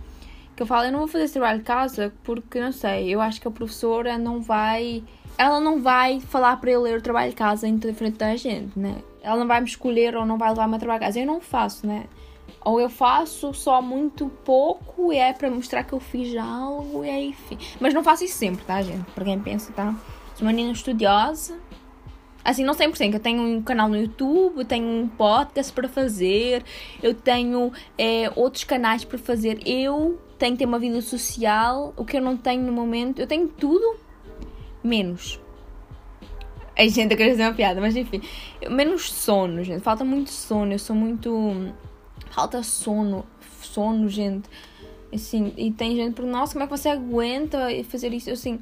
Que 0.55 0.63
eu 0.63 0.67
falo, 0.67 0.85
eu 0.85 0.91
não 0.91 0.99
vou 0.99 1.07
fazer 1.07 1.25
esse 1.25 1.33
trabalho 1.33 1.59
de 1.59 1.65
casa 1.65 2.13
porque, 2.23 2.61
não 2.61 2.71
sei, 2.71 3.09
eu 3.09 3.19
acho 3.19 3.41
que 3.41 3.47
a 3.47 3.51
professora 3.51 4.17
não 4.17 4.41
vai. 4.41 5.03
Ela 5.37 5.59
não 5.59 5.81
vai 5.81 6.19
falar 6.19 6.55
para 6.57 6.71
eu 6.71 6.81
ler 6.81 6.97
o 6.97 7.01
trabalho 7.01 7.31
de 7.31 7.35
casa 7.35 7.67
em 7.67 7.79
frente 7.93 8.17
da 8.17 8.35
gente, 8.35 8.77
né? 8.77 8.97
Ela 9.23 9.37
não 9.37 9.47
vai 9.47 9.59
me 9.59 9.67
escolher 9.67 10.15
ou 10.15 10.25
não 10.25 10.37
vai 10.37 10.49
levar 10.49 10.67
o 10.67 10.69
meu 10.69 10.79
trabalho 10.79 10.99
de 10.99 11.05
casa. 11.07 11.19
Eu 11.19 11.25
não 11.25 11.41
faço, 11.41 11.85
né? 11.85 12.05
Ou 12.63 12.79
eu 12.79 12.89
faço 12.89 13.53
só 13.53 13.81
muito 13.81 14.29
pouco 14.45 15.11
e 15.11 15.17
é 15.17 15.33
para 15.33 15.49
mostrar 15.49 15.83
que 15.83 15.93
eu 15.93 15.99
fiz 15.99 16.35
algo 16.37 17.03
e 17.03 17.09
aí, 17.09 17.27
enfim. 17.29 17.57
Mas 17.79 17.93
não 17.93 18.03
faço 18.03 18.23
isso 18.23 18.37
sempre, 18.37 18.63
tá, 18.63 18.81
gente? 18.81 19.03
Para 19.11 19.25
quem 19.25 19.39
pensa, 19.39 19.73
tá? 19.73 19.95
Sou 20.35 20.45
uma 20.45 20.53
menina 20.53 20.71
estudiosa. 20.71 21.59
Assim, 22.43 22.63
não 22.63 22.73
100%. 22.73 23.13
Eu 23.13 23.19
tenho 23.19 23.41
um 23.41 23.61
canal 23.61 23.89
no 23.89 23.97
YouTube, 23.97 24.63
tenho 24.65 24.87
um 24.87 25.07
podcast 25.07 25.71
para 25.73 25.87
fazer, 25.87 26.63
eu 27.01 27.13
tenho 27.13 27.71
é, 27.97 28.31
outros 28.35 28.63
canais 28.63 29.03
para 29.03 29.17
fazer. 29.17 29.59
Eu 29.65 30.19
tenho 30.37 30.53
que 30.53 30.59
ter 30.59 30.65
uma 30.65 30.79
vida 30.79 31.01
social, 31.01 31.93
o 31.97 32.05
que 32.05 32.17
eu 32.17 32.21
não 32.21 32.37
tenho 32.37 32.63
no 32.63 32.71
momento. 32.71 33.19
Eu 33.19 33.27
tenho 33.27 33.47
tudo, 33.47 33.95
menos. 34.83 35.39
A 36.77 36.87
gente, 36.87 37.11
eu 37.11 37.17
queria 37.17 37.33
fazer 37.33 37.43
uma 37.43 37.53
piada, 37.53 37.81
mas 37.81 37.95
enfim. 37.95 38.21
Menos 38.69 39.11
sono, 39.11 39.63
gente. 39.63 39.81
Falta 39.81 40.03
muito 40.03 40.31
sono. 40.31 40.71
Eu 40.71 40.79
sou 40.79 40.95
muito 40.95 41.71
falta 42.31 42.63
sono, 42.63 43.25
sono, 43.61 44.09
gente. 44.09 44.49
Assim, 45.13 45.53
e 45.57 45.71
tem 45.71 45.95
gente 45.95 46.15
por 46.15 46.25
nossa, 46.25 46.53
como 46.53 46.63
é 46.63 46.67
que 46.67 46.77
você 46.77 46.89
aguenta 46.89 47.67
fazer 47.89 48.13
isso? 48.13 48.29
Assim, 48.29 48.59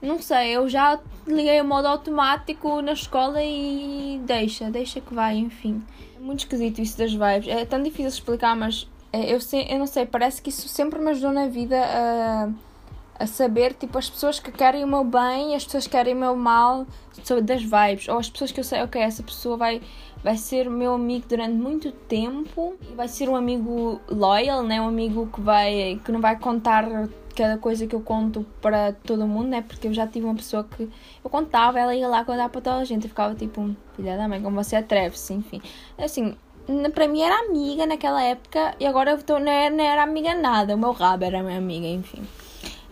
não 0.00 0.20
sei, 0.20 0.50
eu 0.52 0.68
já 0.68 1.00
liguei 1.26 1.60
o 1.60 1.64
modo 1.64 1.88
automático 1.88 2.80
na 2.80 2.92
escola 2.92 3.42
e 3.42 4.20
deixa, 4.24 4.70
deixa 4.70 5.00
que 5.00 5.12
vai, 5.12 5.36
enfim. 5.36 5.82
É 6.16 6.20
muito 6.20 6.40
esquisito 6.40 6.80
isso 6.80 6.96
das 6.96 7.12
vibes. 7.12 7.48
É 7.48 7.64
tão 7.64 7.82
difícil 7.82 8.08
explicar, 8.08 8.54
mas 8.54 8.88
é, 9.12 9.34
eu, 9.34 9.38
eu 9.68 9.78
não 9.78 9.86
sei, 9.86 10.06
parece 10.06 10.42
que 10.42 10.50
isso 10.50 10.68
sempre 10.68 10.98
me 11.00 11.10
ajudou 11.10 11.32
na 11.32 11.48
vida 11.48 11.80
a, 11.80 12.48
a 13.18 13.26
saber, 13.26 13.74
tipo, 13.74 13.96
as 13.96 14.10
pessoas 14.10 14.40
que 14.40 14.50
querem 14.50 14.84
o 14.84 14.88
meu 14.88 15.04
bem, 15.04 15.54
as 15.54 15.64
pessoas 15.64 15.86
que 15.86 15.90
querem 15.90 16.14
o 16.14 16.18
meu 16.18 16.36
mal, 16.36 16.86
das 17.42 17.62
vibes. 17.62 18.08
Ou 18.08 18.18
as 18.18 18.28
pessoas 18.28 18.52
que 18.52 18.60
eu 18.60 18.64
sei, 18.64 18.82
ok, 18.82 19.00
essa 19.00 19.22
pessoa 19.22 19.56
vai 19.56 19.80
vai 20.22 20.38
ser 20.38 20.70
meu 20.70 20.94
amigo 20.94 21.26
durante 21.28 21.52
muito 21.52 21.92
tempo 21.92 22.74
e 22.80 22.94
vai 22.94 23.06
ser 23.06 23.28
um 23.28 23.36
amigo 23.36 24.00
loyal, 24.08 24.62
né? 24.62 24.80
Um 24.80 24.88
amigo 24.88 25.28
que 25.32 25.40
vai 25.40 26.00
que 26.02 26.10
não 26.10 26.20
vai 26.20 26.38
contar 26.38 26.86
cada 27.36 27.58
coisa 27.58 27.86
que 27.86 27.94
eu 27.94 28.00
conto 28.00 28.46
para 28.62 28.92
todo 28.92 29.26
mundo, 29.26 29.48
né? 29.48 29.62
Porque 29.62 29.86
eu 29.86 29.92
já 29.92 30.06
tive 30.06 30.24
uma 30.24 30.34
pessoa 30.34 30.64
que 30.64 30.88
eu 31.22 31.30
contava, 31.30 31.78
ela 31.78 31.94
ia 31.94 32.08
lá 32.08 32.24
contar 32.24 32.48
para 32.48 32.60
toda 32.60 32.76
a 32.76 32.84
gente 32.84 33.04
e 33.04 33.08
ficava 33.08 33.34
tipo, 33.34 33.76
filha 33.94 34.16
da 34.16 34.26
mãe, 34.26 34.40
como 34.40 34.62
você 34.62 34.76
atreve-se, 34.76 35.34
enfim. 35.34 35.60
Assim, 35.98 36.34
para 36.94 37.06
mim 37.06 37.20
era 37.20 37.40
amiga 37.40 37.86
naquela 37.86 38.22
época 38.22 38.74
e 38.80 38.86
agora 38.86 39.10
eu 39.10 39.22
tô, 39.22 39.38
não, 39.38 39.52
era, 39.52 39.74
não 39.74 39.84
era 39.84 40.02
amiga 40.02 40.34
nada, 40.34 40.74
o 40.74 40.78
meu 40.78 40.92
rabo 40.92 41.24
era 41.24 41.42
minha 41.42 41.58
amiga, 41.58 41.86
enfim. 41.86 42.22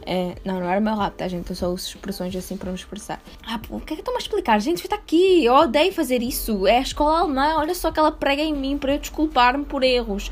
É, 0.04 0.34
não, 0.44 0.60
não 0.60 0.68
era 0.68 0.80
meu 0.80 0.96
rap, 0.96 1.14
tá, 1.14 1.28
gente? 1.28 1.50
Eu 1.50 1.56
só 1.56 1.68
uso 1.68 1.88
expressões 1.88 2.34
assim 2.34 2.56
para 2.56 2.70
me 2.70 2.76
expressar. 2.76 3.20
Ah, 3.46 3.60
o 3.70 3.80
que 3.80 3.94
é 3.94 3.96
que 3.96 4.02
estão 4.02 4.14
a 4.14 4.18
explicar? 4.18 4.60
Gente, 4.60 4.82
está 4.82 4.96
aqui. 4.96 5.44
Eu 5.44 5.54
odeio 5.54 5.92
fazer 5.92 6.22
isso. 6.22 6.66
É 6.66 6.78
a 6.78 6.82
escola 6.82 7.20
alemã. 7.20 7.54
Olha 7.56 7.74
só 7.74 7.90
que 7.90 7.98
ela 7.98 8.12
prega 8.12 8.42
em 8.42 8.54
mim 8.54 8.78
para 8.78 8.94
eu 8.94 8.98
desculpar-me 8.98 9.64
por 9.64 9.82
erros. 9.82 10.30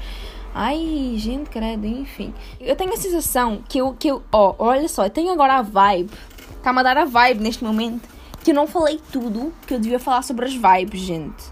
Ai, 0.54 1.14
gente, 1.16 1.48
credo, 1.48 1.86
enfim. 1.86 2.34
Eu 2.60 2.74
tenho 2.74 2.92
a 2.92 2.96
sensação 2.96 3.62
que 3.68 3.78
eu, 3.78 3.94
que 3.94 4.08
eu. 4.08 4.22
Ó, 4.32 4.54
olha 4.58 4.88
só, 4.88 5.04
eu 5.04 5.10
tenho 5.10 5.32
agora 5.32 5.54
a 5.54 5.62
vibe. 5.62 6.10
Está-me 6.56 6.80
a 6.80 6.82
dar 6.82 6.98
a 6.98 7.04
vibe 7.04 7.40
neste 7.40 7.62
momento. 7.62 8.08
Que 8.42 8.50
eu 8.50 8.54
não 8.54 8.66
falei 8.66 9.00
tudo 9.12 9.52
que 9.66 9.74
eu 9.74 9.78
devia 9.78 9.98
falar 9.98 10.22
sobre 10.22 10.46
as 10.46 10.54
vibes, 10.54 11.00
gente. 11.00 11.44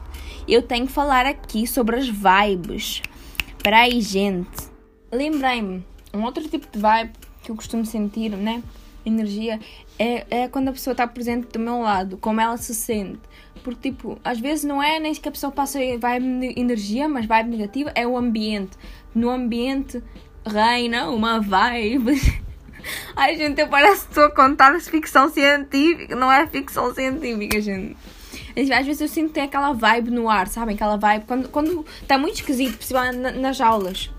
eu 0.48 0.62
tenho 0.62 0.86
que 0.86 0.92
falar 0.92 1.26
aqui 1.26 1.66
sobre 1.66 1.96
as 1.96 2.08
vibes. 2.08 3.02
Espera 3.56 3.80
aí, 3.80 4.00
gente. 4.00 4.68
Lembrei-me, 5.12 5.86
um 6.12 6.24
outro 6.24 6.46
tipo 6.48 6.66
de 6.70 6.78
vibe 6.78 7.12
que 7.48 7.52
eu 7.52 7.56
costumo 7.56 7.86
sentir, 7.86 8.30
né? 8.30 8.62
Energia, 9.06 9.58
é, 9.98 10.26
é 10.42 10.48
quando 10.48 10.68
a 10.68 10.72
pessoa 10.72 10.92
está 10.92 11.06
presente 11.06 11.48
do 11.48 11.58
meu 11.58 11.80
lado, 11.80 12.18
como 12.18 12.40
ela 12.40 12.58
se 12.58 12.74
sente. 12.74 13.20
Porque, 13.64 13.90
tipo, 13.90 14.18
às 14.22 14.38
vezes 14.38 14.64
não 14.64 14.82
é 14.82 15.00
nem 15.00 15.14
que 15.14 15.28
a 15.28 15.32
pessoa 15.32 15.50
passa 15.50 15.78
vibe 15.78 16.54
energia, 16.56 17.08
mas 17.08 17.24
vibe 17.24 17.50
negativa, 17.50 17.90
é 17.94 18.06
o 18.06 18.16
ambiente. 18.16 18.76
No 19.14 19.30
ambiente 19.30 20.02
reina 20.44 21.08
uma 21.10 21.40
vibe. 21.40 22.20
Ai, 23.16 23.36
gente, 23.36 23.60
eu 23.60 23.68
parece 23.68 24.02
que 24.02 24.10
estou 24.10 24.24
a 24.24 24.34
contar 24.34 24.78
ficção 24.80 25.30
científica. 25.30 26.14
Não 26.14 26.30
é 26.30 26.46
ficção 26.46 26.94
científica, 26.94 27.60
gente. 27.60 27.96
Às 28.56 28.86
vezes 28.86 29.00
eu 29.00 29.08
sinto 29.08 29.28
que 29.28 29.34
tem 29.34 29.44
aquela 29.44 29.72
vibe 29.72 30.10
no 30.10 30.28
ar, 30.28 30.48
sabem? 30.48 30.74
Aquela 30.74 30.96
vibe. 30.96 31.24
Quando, 31.26 31.48
quando 31.48 31.86
está 32.02 32.18
muito 32.18 32.36
esquisito, 32.36 32.76
principalmente 32.76 33.38
nas 33.38 33.60
aulas. 33.60 34.10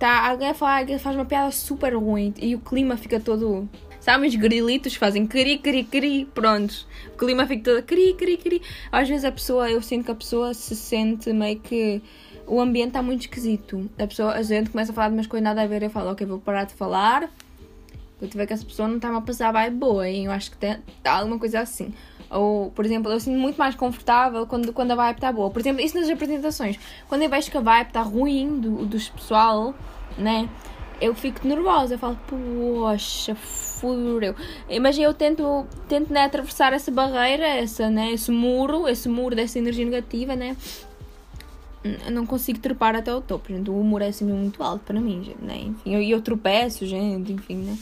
Tá, 0.00 0.30
alguém 0.30 0.54
faz, 0.54 1.02
faz 1.02 1.14
uma 1.14 1.26
piada 1.26 1.50
super 1.50 1.94
ruim 1.94 2.32
e 2.40 2.54
o 2.54 2.58
clima 2.58 2.96
fica 2.96 3.20
todo. 3.20 3.68
Sabe, 4.00 4.26
os 4.26 4.34
grilitos 4.34 4.94
fazem 4.94 5.26
cri, 5.26 5.58
cri, 5.58 5.84
cri, 5.84 6.24
prontos. 6.24 6.86
O 7.12 7.18
clima 7.18 7.46
fica 7.46 7.64
todo 7.64 7.82
cri, 7.82 8.14
cri, 8.14 8.38
cri. 8.38 8.62
Às 8.90 9.10
vezes 9.10 9.26
a 9.26 9.30
pessoa, 9.30 9.70
eu 9.70 9.82
sinto 9.82 10.06
que 10.06 10.10
a 10.10 10.14
pessoa 10.14 10.54
se 10.54 10.74
sente 10.74 11.30
meio 11.34 11.60
que 11.60 12.02
o 12.46 12.58
ambiente 12.62 12.88
está 12.88 13.02
muito 13.02 13.20
esquisito. 13.20 13.90
A 13.98 14.06
pessoa, 14.06 14.32
a 14.32 14.42
gente 14.42 14.70
começa 14.70 14.90
a 14.90 14.94
falar 14.94 15.08
de 15.08 15.16
umas 15.16 15.26
coisas 15.26 15.44
nada 15.44 15.60
a 15.60 15.66
ver. 15.66 15.82
Eu 15.82 15.90
falo, 15.90 16.12
ok, 16.12 16.26
vou 16.26 16.38
parar 16.38 16.64
de 16.64 16.72
falar. 16.72 17.30
Eu 18.22 18.26
tiver 18.26 18.46
que 18.46 18.54
essa 18.54 18.64
pessoa 18.64 18.88
não 18.88 18.96
está-me 18.96 19.18
a 19.18 19.20
passar 19.20 19.52
vibe 19.52 19.76
boa, 19.76 20.08
hein? 20.08 20.24
Eu 20.24 20.32
acho 20.32 20.50
que 20.50 20.56
tem, 20.56 20.78
tá 21.02 21.12
alguma 21.12 21.38
coisa 21.38 21.60
assim. 21.60 21.92
Ou, 22.30 22.70
por 22.70 22.84
exemplo, 22.84 23.10
eu 23.10 23.18
sinto 23.18 23.38
muito 23.38 23.56
mais 23.56 23.74
confortável 23.74 24.46
quando, 24.46 24.72
quando 24.72 24.92
a 24.92 24.94
vibe 24.94 25.16
está 25.16 25.32
boa. 25.32 25.50
Por 25.50 25.60
exemplo, 25.60 25.82
isso 25.82 25.98
nas 25.98 26.08
apresentações. 26.08 26.78
Quando 27.08 27.22
eu 27.22 27.28
vejo 27.28 27.50
que 27.50 27.56
a 27.56 27.60
vibe 27.60 27.88
está 27.88 28.02
ruim 28.02 28.60
do, 28.60 28.86
dos 28.86 29.08
pessoal, 29.08 29.74
né? 30.16 30.48
Eu 31.00 31.14
fico 31.14 31.46
nervosa. 31.46 31.94
Eu 31.94 31.98
falo, 31.98 32.18
poxa, 32.28 33.34
fudeu. 33.34 34.34
Mas 34.80 34.96
eu 34.98 35.12
tento, 35.12 35.66
tento 35.88 36.12
né, 36.12 36.24
atravessar 36.24 36.72
essa 36.72 36.90
barreira, 36.90 37.46
essa, 37.46 37.90
né, 37.90 38.12
esse 38.12 38.30
muro, 38.30 38.86
esse 38.86 39.08
muro 39.08 39.34
dessa 39.34 39.58
energia 39.58 39.84
negativa, 39.84 40.36
né? 40.36 40.56
eu 41.82 42.12
não 42.12 42.26
consigo 42.26 42.58
trepar 42.58 42.94
até 42.94 43.14
o 43.14 43.20
topo, 43.20 43.48
gente. 43.48 43.70
O 43.70 43.80
humor 43.80 44.02
é 44.02 44.08
assim 44.08 44.24
muito 44.24 44.62
alto 44.62 44.84
para 44.84 45.00
mim, 45.00 45.24
gente, 45.24 45.42
né? 45.42 45.56
Enfim, 45.58 45.94
eu, 45.94 46.02
eu 46.02 46.20
tropeço, 46.20 46.84
gente, 46.86 47.32
enfim, 47.32 47.56
né? 47.56 47.78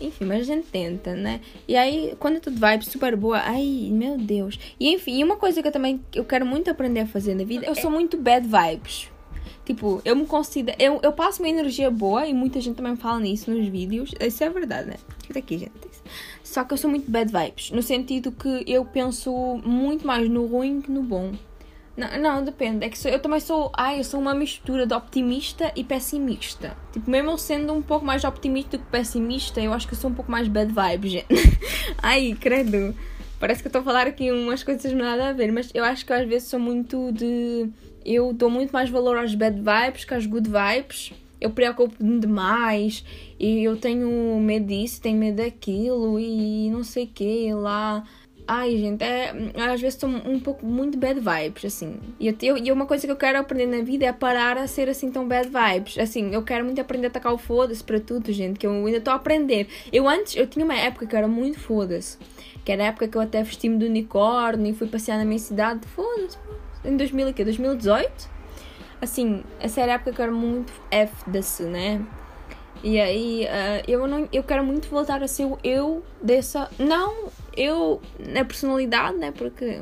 Enfim, 0.00 0.24
mas 0.24 0.42
a 0.42 0.44
gente 0.44 0.66
tenta, 0.66 1.14
né? 1.14 1.40
E 1.66 1.76
aí, 1.76 2.14
quando 2.18 2.36
é 2.36 2.40
tudo 2.40 2.58
vibe 2.58 2.84
super 2.84 3.16
boa, 3.16 3.38
ai, 3.38 3.88
meu 3.92 4.18
Deus. 4.18 4.58
E 4.78 4.92
enfim, 4.92 5.22
uma 5.22 5.36
coisa 5.36 5.62
que 5.62 5.68
eu 5.68 5.72
também 5.72 6.00
eu 6.14 6.24
quero 6.24 6.44
muito 6.44 6.70
aprender 6.70 7.00
a 7.00 7.06
fazer 7.06 7.34
na 7.34 7.44
vida, 7.44 7.66
eu 7.66 7.74
sou 7.74 7.90
muito 7.90 8.16
bad 8.16 8.46
vibes. 8.46 9.10
Tipo, 9.64 10.00
eu 10.04 10.14
me 10.14 10.26
considero. 10.26 10.76
Eu, 10.80 11.00
eu 11.02 11.12
passo 11.12 11.42
uma 11.42 11.48
energia 11.48 11.90
boa 11.90 12.24
e 12.24 12.32
muita 12.32 12.60
gente 12.60 12.76
também 12.76 12.94
fala 12.94 13.18
nisso 13.18 13.50
nos 13.50 13.66
vídeos. 13.66 14.12
Isso 14.20 14.44
é 14.44 14.48
verdade, 14.48 14.90
né? 14.90 14.96
Fica 15.26 15.40
aqui, 15.40 15.58
gente. 15.58 15.72
Só 16.44 16.62
que 16.62 16.72
eu 16.72 16.78
sou 16.78 16.88
muito 16.88 17.10
bad 17.10 17.32
vibes. 17.32 17.72
No 17.72 17.82
sentido 17.82 18.30
que 18.30 18.64
eu 18.66 18.84
penso 18.84 19.60
muito 19.64 20.06
mais 20.06 20.28
no 20.28 20.46
ruim 20.46 20.80
que 20.80 20.90
no 20.90 21.02
bom. 21.02 21.32
Não, 21.96 22.18
não, 22.18 22.44
depende. 22.44 22.84
É 22.84 22.90
que 22.90 23.08
eu 23.08 23.18
também 23.18 23.40
sou. 23.40 23.72
Ai, 23.74 23.98
eu 23.98 24.04
sou 24.04 24.20
uma 24.20 24.34
mistura 24.34 24.86
de 24.86 24.92
optimista 24.92 25.72
e 25.74 25.82
pessimista. 25.82 26.76
Tipo, 26.92 27.10
mesmo 27.10 27.30
eu 27.30 27.38
sendo 27.38 27.72
um 27.72 27.80
pouco 27.80 28.04
mais 28.04 28.22
optimista 28.22 28.76
do 28.76 28.84
que 28.84 28.90
pessimista, 28.90 29.60
eu 29.60 29.72
acho 29.72 29.88
que 29.88 29.94
eu 29.94 29.98
sou 29.98 30.10
um 30.10 30.14
pouco 30.14 30.30
mais 30.30 30.46
bad 30.46 30.70
vibe, 30.72 31.08
gente. 31.08 31.26
Ai, 32.02 32.36
credo. 32.38 32.94
Parece 33.40 33.62
que 33.62 33.66
eu 33.66 33.70
estou 33.70 33.80
a 33.80 33.84
falar 33.84 34.06
aqui 34.06 34.30
umas 34.30 34.62
coisas 34.62 34.92
nada 34.92 35.28
a 35.28 35.32
ver, 35.32 35.52
mas 35.52 35.70
eu 35.74 35.84
acho 35.84 36.04
que 36.04 36.12
às 36.12 36.26
vezes 36.28 36.48
sou 36.48 36.60
muito 36.60 37.10
de. 37.12 37.68
Eu 38.04 38.32
dou 38.32 38.50
muito 38.50 38.72
mais 38.72 38.90
valor 38.90 39.16
às 39.16 39.34
bad 39.34 39.56
vibes 39.56 40.04
que 40.04 40.14
às 40.14 40.26
good 40.26 40.48
vibes. 40.48 41.12
Eu 41.38 41.50
preocupo-me 41.50 42.18
demais 42.18 43.04
e 43.38 43.62
eu 43.62 43.76
tenho 43.76 44.40
medo 44.40 44.66
disso, 44.66 45.02
tenho 45.02 45.18
medo 45.18 45.36
daquilo 45.36 46.18
e 46.18 46.70
não 46.70 46.82
sei 46.82 47.04
o 47.04 47.08
que 47.08 47.52
lá. 47.52 48.04
Ai, 48.48 48.76
gente, 48.76 49.02
é, 49.02 49.30
às 49.56 49.80
vezes 49.80 49.94
estou 49.94 50.08
um 50.08 50.38
pouco 50.38 50.64
muito 50.64 50.96
bad 50.96 51.18
vibes, 51.18 51.64
assim. 51.64 51.98
E, 52.20 52.28
eu, 52.42 52.56
e 52.56 52.70
uma 52.70 52.86
coisa 52.86 53.04
que 53.04 53.10
eu 53.10 53.16
quero 53.16 53.40
aprender 53.40 53.66
na 53.66 53.82
vida 53.82 54.06
é 54.06 54.12
parar 54.12 54.56
a 54.56 54.68
ser 54.68 54.88
assim 54.88 55.10
tão 55.10 55.26
bad 55.26 55.48
vibes. 55.48 55.98
Assim, 55.98 56.32
eu 56.32 56.42
quero 56.44 56.64
muito 56.64 56.80
aprender 56.80 57.08
a 57.08 57.10
tacar 57.10 57.34
o 57.34 57.38
foda-se 57.38 57.82
para 57.82 57.98
tudo, 57.98 58.32
gente, 58.32 58.56
que 58.56 58.66
eu 58.66 58.70
ainda 58.70 58.98
estou 58.98 59.12
a 59.12 59.16
aprender. 59.16 59.66
Eu 59.92 60.08
antes, 60.08 60.36
eu 60.36 60.46
tinha 60.46 60.64
uma 60.64 60.76
época 60.76 61.06
que 61.06 61.16
era 61.16 61.26
muito 61.26 61.58
foda-se. 61.58 62.18
Que 62.64 62.70
era 62.70 62.84
a 62.84 62.86
época 62.86 63.08
que 63.08 63.16
eu 63.16 63.20
até 63.20 63.42
vesti-me 63.42 63.78
de 63.78 63.86
unicórnio 63.86 64.70
e 64.70 64.74
fui 64.74 64.86
passear 64.86 65.18
na 65.18 65.24
minha 65.24 65.40
cidade. 65.40 65.80
Foda-se, 65.88 66.38
em 66.84 66.96
2000, 66.96 67.32
2018? 67.32 68.30
Assim, 69.00 69.42
essa 69.58 69.80
era 69.80 69.92
a 69.92 69.94
época 69.96 70.12
que 70.12 70.20
eu 70.20 70.24
era 70.24 70.32
muito 70.32 70.72
F-se, 70.90 71.64
né? 71.64 72.00
E 72.82 73.00
aí, 73.00 73.44
uh, 73.44 73.90
eu, 73.90 74.06
não, 74.06 74.28
eu 74.32 74.42
quero 74.42 74.64
muito 74.64 74.88
voltar 74.88 75.22
a 75.22 75.28
ser 75.28 75.44
o 75.44 75.58
eu 75.64 76.02
dessa. 76.22 76.70
Não 76.78 77.28
eu, 77.56 78.00
na 78.18 78.44
personalidade, 78.44 79.16
né? 79.16 79.32
Porque, 79.32 79.80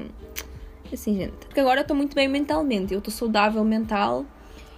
assim, 0.93 1.17
gente. 1.17 1.33
Porque 1.47 1.61
agora 1.61 1.81
eu 1.81 1.83
estou 1.83 1.97
muito 1.97 2.15
bem 2.15 2.29
mentalmente. 2.29 2.93
Eu 2.93 2.99
estou 2.99 3.13
saudável 3.13 3.65
mental. 3.65 4.25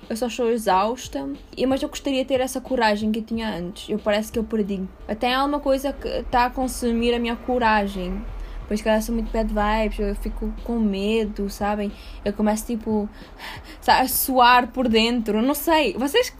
Eu 0.09 0.17
só 0.17 0.27
estou 0.29 0.51
exausta. 0.51 1.29
Mas 1.69 1.83
eu 1.83 1.89
gostaria 1.89 2.23
de 2.23 2.29
ter 2.29 2.41
essa 2.41 2.61
coragem 2.61 3.13
que 3.13 3.19
eu 3.19 3.25
tinha 3.25 3.49
antes. 3.49 3.89
Eu 3.89 3.99
parece 3.99 4.33
que 4.33 4.39
eu 4.39 4.45
perdi. 4.45 4.83
Até 5.07 5.35
há 5.35 5.45
uma 5.45 5.61
coisa 5.61 5.93
que 5.93 6.09
está 6.09 6.47
a 6.47 6.51
consumir 6.51 7.15
a 7.15 7.19
minha 7.19 7.37
coragem. 7.37 8.25
Pois 8.69 8.81
que 8.81 9.01
são 9.01 9.15
muito 9.15 9.31
bad 9.33 9.49
vibes, 9.49 9.99
eu 9.99 10.15
fico 10.17 10.53
com 10.65 10.79
medo, 10.79 11.49
sabem? 11.49 11.93
Eu 12.25 12.33
começo 12.33 12.67
tipo 12.67 13.09
a 13.87 14.09
suar 14.09 14.69
por 14.69 14.89
dentro, 14.89 15.41
não 15.41 15.55
sei. 15.55 15.95
Vocês 15.95 16.33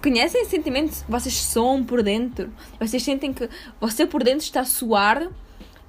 conhecem 0.00 0.44
sentimentos? 0.44 1.04
Vocês 1.08 1.34
soam 1.34 1.84
por 1.84 2.02
dentro? 2.02 2.52
Vocês 2.78 3.02
sentem 3.02 3.32
que 3.32 3.48
você 3.80 4.06
por 4.06 4.22
dentro 4.22 4.44
está 4.44 4.60
a 4.60 4.64
suar 4.64 5.28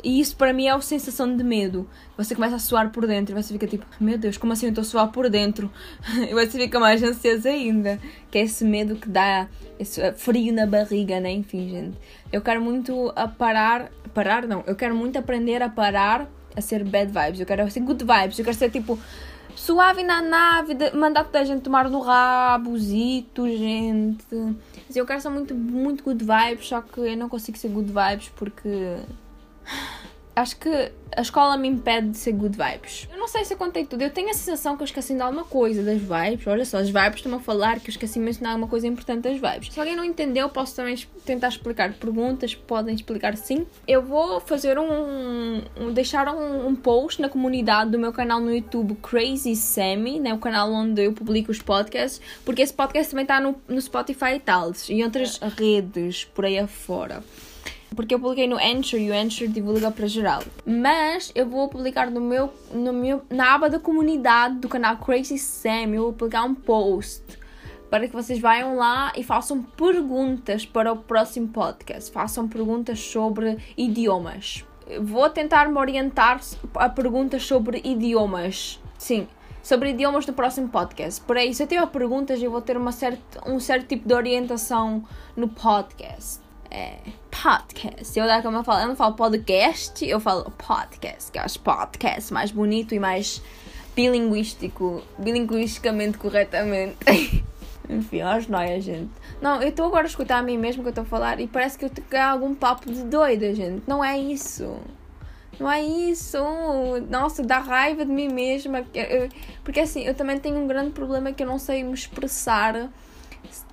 e 0.04 0.20
isso 0.20 0.36
para 0.36 0.52
mim 0.52 0.68
é 0.68 0.72
a 0.72 0.82
sensação 0.82 1.36
de 1.36 1.44
medo. 1.44 1.90
Você 2.18 2.36
começa 2.36 2.58
a 2.58 2.60
suar 2.60 2.90
por 2.90 3.08
dentro 3.08 3.34
e 3.34 3.42
você 3.42 3.54
fica 3.54 3.66
tipo, 3.66 3.86
meu 4.00 4.18
Deus, 4.18 4.38
como 4.38 4.52
assim 4.52 4.66
eu 4.66 4.70
estou 4.72 4.82
a 4.82 4.86
suar 4.86 5.08
por 5.12 5.30
dentro? 5.30 5.72
E 6.30 6.34
você 6.34 6.60
fica 6.60 6.80
mais 6.80 7.02
ansioso 7.02 7.48
ainda. 7.48 8.00
Que 8.30 8.40
é 8.40 8.42
esse 8.42 8.66
medo 8.66 8.96
que 8.96 9.08
dá, 9.08 9.48
esse 9.80 10.02
eh, 10.02 10.12
frio 10.12 10.54
na 10.54 10.66
barriga, 10.66 11.20
né? 11.22 11.32
Enfim, 11.32 11.70
gente. 11.70 11.98
Eu 12.32 12.42
quero 12.42 12.62
muito 12.62 13.14
a 13.16 13.28
parar. 13.28 13.90
Parar 14.14 14.46
não, 14.46 14.64
eu 14.68 14.76
quero 14.76 14.94
muito 14.94 15.18
aprender 15.18 15.64
a 15.64 15.70
parar 15.70 16.30
a 16.56 16.62
ser 16.62 16.84
bad 16.84 17.12
vibes. 17.12 17.40
Eu 17.40 17.46
quero 17.46 17.72
ser 17.72 17.80
good 17.80 18.04
vibes. 18.04 18.38
Eu 18.38 18.46
quero 18.46 18.58
ser 18.58 18.70
tipo 18.70 19.00
suave 19.56 20.04
na 20.04 20.22
nave, 20.22 20.76
mandar 20.94 21.26
toda 21.26 21.40
a 21.40 21.46
gente 21.46 21.62
tomar 21.62 21.90
no 21.90 22.00
rabo, 22.00 22.78
zito, 22.78 23.48
gente. 23.48 24.26
Eu 24.94 25.06
quero 25.06 25.22
ser 25.22 25.30
muito, 25.30 25.56
muito 25.56 26.04
good 26.04 26.24
vibes, 26.24 26.68
só 26.68 26.82
que 26.82 27.00
eu 27.00 27.18
não 27.18 27.30
consigo 27.30 27.58
ser 27.58 27.70
good 27.70 27.92
vibes 27.92 28.30
porque 28.36 28.98
acho 30.36 30.58
que 30.58 30.92
a 31.16 31.22
escola 31.22 31.58
me 31.58 31.68
impede 31.68 32.10
de 32.10 32.18
ser 32.18 32.32
good 32.32 32.58
vibes. 32.58 33.08
Eu 33.12 33.18
não 33.18 33.28
sei 33.28 33.46
se 33.46 33.54
eu 33.54 33.58
contei 33.58 33.86
tudo. 33.86 34.02
Eu 34.02 34.10
tenho 34.10 34.30
a 34.30 34.34
sensação 34.34 34.76
que 34.76 34.82
eu 34.82 34.86
esqueci 34.86 35.14
de 35.14 35.22
alguma 35.22 35.44
coisa 35.44 35.84
das 35.84 36.02
vibes. 36.02 36.48
Olha 36.48 36.66
só, 36.66 36.78
as 36.78 36.90
vibes 36.90 37.18
estão 37.18 37.36
a 37.36 37.40
falar 37.40 37.80
que 37.80 37.90
eu 37.90 37.92
esqueci 37.92 38.16
de 38.16 38.26
mencionar 38.26 38.54
alguma 38.54 38.68
coisa 38.68 38.88
importante 38.88 39.24
das 39.24 39.34
vibes. 39.34 39.72
Se 39.72 39.80
alguém 39.80 39.96
não 39.96 40.04
entendeu, 40.04 40.50
posso 40.50 40.76
também 40.76 40.98
tentar 41.24 41.50
explicar 41.50 41.94
perguntas. 41.94 42.56
Podem 42.56 42.96
explicar 42.96 43.38
sim. 43.38 43.68
Eu 43.88 44.02
vou 44.02 44.40
fazer 44.40 44.80
um. 44.80 45.62
um 45.80 45.94
deixar 45.94 46.28
um, 46.34 46.68
um, 46.68 46.76
post 46.76 47.22
na 47.22 47.30
comunidade 47.30 47.92
do 47.92 48.00
meu 48.00 48.12
canal 48.12 48.40
no 48.40 48.54
YouTube 48.54 48.96
Crazy 48.96 49.56
Sammy, 49.56 50.20
né? 50.20 50.34
O 50.34 50.40
canal 50.40 50.72
onde 50.72 51.04
eu 51.04 51.14
publico 51.14 51.52
os 51.52 51.62
podcasts. 51.62 52.20
Porque 52.44 52.62
esse 52.62 52.74
podcast 52.74 53.12
também 53.12 53.24
está 53.24 53.40
no, 53.40 53.56
no 53.68 53.80
Spotify 53.80 54.36
e 54.36 54.40
tal. 54.40 54.72
E 54.90 55.04
outras 55.04 55.38
redes 55.38 56.26
por 56.26 56.46
aí 56.46 56.58
afora 56.58 57.24
porque 57.94 58.16
eu 58.16 58.20
publiquei 58.20 58.48
no 58.48 58.58
Anchor 58.58 59.00
e 59.00 59.10
o 59.10 59.14
Anchor 59.14 59.48
divulga 59.48 59.92
para 59.92 60.08
geral. 60.08 60.44
Mas 60.66 61.32
eu 61.36 61.48
vou 61.48 61.68
publicar 61.68 62.10
no 62.10 62.22
meu, 62.22 62.52
no 62.72 62.94
meu, 62.94 63.22
na 63.30 63.54
aba 63.54 63.70
da 63.70 63.80
comunidade 63.80 64.56
do 64.56 64.68
canal 64.68 64.98
Crazy 64.98 65.38
Sam, 65.38 65.94
eu 65.94 66.04
vou 66.04 66.14
publicar 66.14 66.44
um 66.44 66.56
post 66.56 67.24
para 67.94 68.08
que 68.08 68.14
vocês 68.14 68.40
vayam 68.40 68.76
lá 68.76 69.14
e 69.16 69.24
façam 69.24 69.62
perguntas 69.62 70.66
para 70.66 70.92
o 70.92 70.98
próximo 70.98 71.50
podcast. 71.50 72.12
Façam 72.12 72.48
perguntas 72.48 73.00
sobre 73.00 73.60
idiomas. 73.78 74.66
Vou 75.00 75.30
tentar 75.30 75.70
me 75.70 75.78
orientar 75.78 76.42
a 76.74 76.90
perguntas 76.90 77.44
sobre 77.44 77.82
idiomas. 77.84 78.82
Sim, 78.98 79.28
sobre 79.62 79.92
idiomas 79.92 80.26
no 80.26 80.34
próximo 80.34 80.70
podcast. 80.70 81.22
Por 81.22 81.38
aí, 81.38 81.54
se 81.54 81.62
eu 81.62 81.68
tiver 81.68 81.86
perguntas, 81.88 82.42
eu 82.42 82.50
vou 82.50 82.62
ter 82.62 82.76
uma 82.76 82.92
certa, 82.92 83.48
um 83.48 83.60
certo 83.60 83.88
tipo 83.88 84.08
de 84.08 84.14
orientação 84.16 85.04
no 85.38 85.48
podcast 85.48 86.43
é 86.74 86.98
podcast. 87.30 88.20
Eu, 88.20 88.26
como 88.42 88.58
eu, 88.58 88.64
falo, 88.64 88.82
eu 88.82 88.88
não 88.88 88.96
falo 88.96 89.14
podcast, 89.14 90.04
eu 90.06 90.20
falo 90.20 90.52
podcast, 90.52 91.32
que 91.32 91.38
eu 91.38 91.44
acho 91.44 91.60
podcast 91.60 92.34
mais 92.34 92.52
bonito 92.52 92.96
e 92.96 93.00
mais 93.00 93.42
bilinguístico, 93.96 95.04
bilinguisticamente 95.18 96.18
corretamente. 96.18 96.98
Enfim, 97.88 98.22
acho 98.22 98.52
noias, 98.52 98.84
gente. 98.84 99.12
Não, 99.42 99.62
eu 99.62 99.70
estou 99.70 99.86
agora 99.86 100.04
a 100.04 100.08
escutar 100.08 100.40
a 100.40 100.42
mim 100.42 100.58
mesmo 100.58 100.82
que 100.82 100.88
eu 100.88 100.92
estou 100.92 101.04
a 101.04 101.08
falar 101.08 101.40
e 101.40 101.48
parece 101.48 101.78
que 101.78 101.86
eu 101.86 101.90
tenho 101.90 102.24
algum 102.24 102.56
papo 102.56 102.92
de 102.92 103.04
doida, 103.04 103.54
gente. 103.54 103.84
Não 103.86 104.04
é 104.04 104.18
isso. 104.18 104.78
Não 105.60 105.70
é 105.70 105.84
isso. 105.84 106.38
Nossa, 107.10 107.44
dá 107.44 107.60
raiva 107.60 108.06
de 108.06 108.12
mim 108.12 108.30
mesma. 108.30 108.84
Porque 109.64 109.82
assim, 109.82 110.04
eu 110.04 110.16
também 110.16 110.40
tenho 110.40 110.58
um 110.58 110.66
grande 110.66 110.92
problema 110.92 111.32
que 111.34 111.44
eu 111.44 111.48
não 111.48 111.60
sei 111.60 111.84
me 111.84 111.94
expressar 111.94 112.90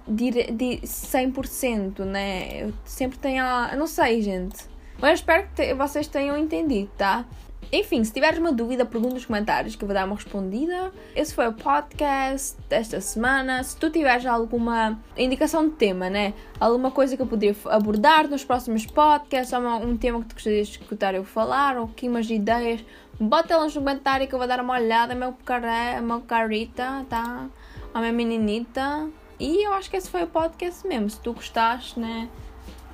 de 0.07 0.81
100%, 0.83 2.01
né? 2.01 2.65
Eu 2.65 2.73
sempre 2.85 3.19
tenho. 3.19 3.45
A... 3.45 3.77
Não 3.77 3.87
sei, 3.87 4.23
gente. 4.23 4.69
Mas 5.01 5.21
espero 5.21 5.49
que 5.55 5.75
vocês 5.75 6.07
tenham 6.07 6.37
entendido, 6.37 6.91
tá? 6.97 7.25
Enfim, 7.73 8.03
se 8.03 8.13
tiveres 8.13 8.39
uma 8.41 8.51
dúvida, 8.51 8.85
pergunta 8.85 9.15
nos 9.15 9.25
comentários 9.25 9.77
que 9.77 9.85
eu 9.85 9.87
vou 9.87 9.95
dar 9.95 10.05
uma 10.05 10.17
respondida. 10.17 10.91
Esse 11.15 11.33
foi 11.33 11.47
o 11.47 11.53
podcast 11.53 12.57
desta 12.69 13.01
semana. 13.01 13.63
Se 13.63 13.77
tu 13.77 13.89
tiveres 13.89 14.27
alguma 14.27 14.99
indicação 15.17 15.69
de 15.69 15.77
tema, 15.77 16.11
né? 16.11 16.35
Alguma 16.59 16.91
coisa 16.91 17.17
que 17.17 17.23
eu 17.23 17.27
poderia 17.27 17.55
abordar 17.67 18.29
nos 18.29 18.45
próximos 18.45 18.85
podcasts, 18.87 19.53
ou 19.53 19.61
um 19.61 19.97
tema 19.97 20.21
que 20.21 20.27
tu 20.27 20.35
gostarias 20.35 20.67
de 20.67 20.81
escutar 20.81 21.15
eu 21.15 21.23
falar, 21.23 21.77
ou 21.77 21.85
aqui 21.85 22.09
umas 22.09 22.29
ideias, 22.29 22.85
bota 23.21 23.57
lá 23.57 23.65
nos 23.65 23.75
comentários 23.75 24.29
que 24.29 24.35
eu 24.35 24.39
vou 24.39 24.49
dar 24.49 24.61
uma 24.61 24.75
olhada, 24.75 25.15
meu, 25.15 25.33
caré, 25.45 26.01
meu 26.01 26.23
carita, 26.23 27.07
tá? 27.09 27.49
A 27.95 28.01
minha 28.01 28.13
meninita. 28.13 29.09
E 29.41 29.67
eu 29.67 29.73
acho 29.73 29.91
que 29.91 29.97
esse 29.97 30.09
foi 30.09 30.23
o 30.23 30.27
podcast 30.27 30.87
mesmo. 30.87 31.09
Se 31.11 31.19
tu 31.19 31.33
gostaste, 31.33 31.99
né? 31.99 32.29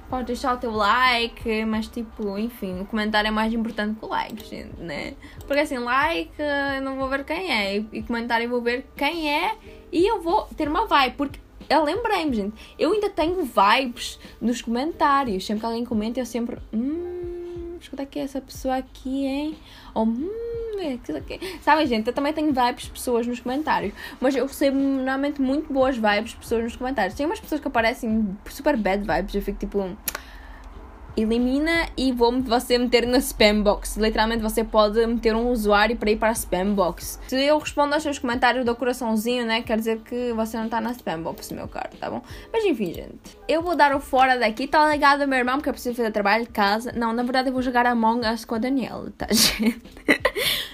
Pode 0.08 0.26
deixar 0.26 0.54
o 0.54 0.58
teu 0.58 0.70
like, 0.70 1.64
mas 1.64 1.88
tipo, 1.88 2.38
enfim, 2.38 2.80
o 2.80 2.86
comentário 2.86 3.26
é 3.26 3.30
mais 3.32 3.52
importante 3.52 3.98
que 3.98 4.04
o 4.04 4.08
like, 4.08 4.48
gente, 4.48 4.80
né? 4.80 5.14
Porque 5.44 5.58
assim, 5.60 5.78
like 5.78 6.30
eu 6.38 6.80
não 6.80 6.94
vou 6.94 7.08
ver 7.08 7.24
quem 7.24 7.52
é, 7.52 7.84
e 7.92 8.02
comentário 8.04 8.44
eu 8.44 8.50
vou 8.50 8.62
ver 8.62 8.86
quem 8.96 9.28
é 9.28 9.56
e 9.90 10.06
eu 10.06 10.22
vou 10.22 10.44
ter 10.56 10.68
uma 10.68 10.86
vibe, 10.86 11.16
porque 11.16 11.40
eu 11.68 11.82
lembrei-me, 11.82 12.36
gente, 12.36 12.74
eu 12.78 12.92
ainda 12.92 13.10
tenho 13.10 13.44
vibes 13.44 14.18
nos 14.40 14.62
comentários. 14.62 15.44
Sempre 15.44 15.60
que 15.60 15.66
alguém 15.66 15.84
comenta, 15.84 16.20
eu 16.20 16.26
sempre. 16.26 16.58
Hum, 16.72 17.25
escuta 17.82 18.02
aqui 18.02 18.18
essa 18.18 18.40
pessoa 18.40 18.76
aqui, 18.76 19.26
hein? 19.26 19.56
Ou 19.94 20.04
hum, 20.04 20.30
Sabem, 21.62 21.86
gente, 21.86 22.06
eu 22.06 22.12
também 22.12 22.32
tenho 22.32 22.52
vibes 22.52 22.88
pessoas 22.88 23.26
nos 23.26 23.40
comentários, 23.40 23.92
mas 24.20 24.34
eu 24.36 24.46
recebo 24.46 24.76
normalmente 24.78 25.40
muito 25.40 25.72
boas 25.72 25.96
vibes 25.96 26.34
pessoas 26.34 26.64
nos 26.64 26.76
comentários. 26.76 27.14
Tem 27.14 27.26
umas 27.26 27.40
pessoas 27.40 27.60
que 27.60 27.68
aparecem 27.68 28.36
super 28.50 28.76
bad 28.76 29.00
vibes, 29.06 29.34
eu 29.34 29.42
fico 29.42 29.58
tipo 29.58 29.96
elimina 31.16 31.88
e 31.96 32.12
vou 32.12 32.40
você 32.42 32.76
meter 32.78 33.06
na 33.06 33.18
spam 33.18 33.62
box. 33.62 33.96
Literalmente 33.98 34.42
você 34.42 34.62
pode 34.62 35.04
meter 35.06 35.34
um 35.34 35.50
usuário 35.50 35.96
para 35.96 36.10
ir 36.10 36.16
para 36.16 36.28
a 36.28 36.32
spam 36.32 36.74
box. 36.74 37.18
Se 37.26 37.42
eu 37.42 37.58
respondo 37.58 37.94
aos 37.94 38.02
seus 38.02 38.18
comentários 38.18 38.64
do 38.64 38.74
coraçãozinho, 38.74 39.46
né, 39.46 39.62
quer 39.62 39.78
dizer 39.78 40.00
que 40.00 40.32
você 40.32 40.56
não 40.56 40.66
está 40.66 40.80
na 40.80 40.90
spam 40.92 41.22
box, 41.22 41.52
meu 41.52 41.68
caro, 41.68 41.90
tá 41.98 42.10
bom? 42.10 42.22
Mas 42.52 42.64
enfim, 42.64 42.92
gente. 42.92 43.38
Eu 43.48 43.62
vou 43.62 43.74
dar 43.74 43.94
o 43.94 44.00
fora 44.00 44.38
daqui, 44.38 44.66
tá 44.66 44.90
ligado 44.90 45.26
meu 45.26 45.38
irmão, 45.38 45.56
porque 45.56 45.68
eu 45.68 45.74
preciso 45.74 45.96
fazer 45.96 46.10
trabalho 46.10 46.44
de 46.44 46.50
casa. 46.50 46.92
Não, 46.92 47.12
na 47.12 47.22
verdade 47.22 47.48
eu 47.48 47.52
vou 47.52 47.62
jogar 47.62 47.86
Among 47.86 48.26
Us 48.26 48.44
com 48.44 48.54
a 48.54 48.58
Daniela, 48.58 49.12
tá, 49.16 49.26
gente? 49.32 49.80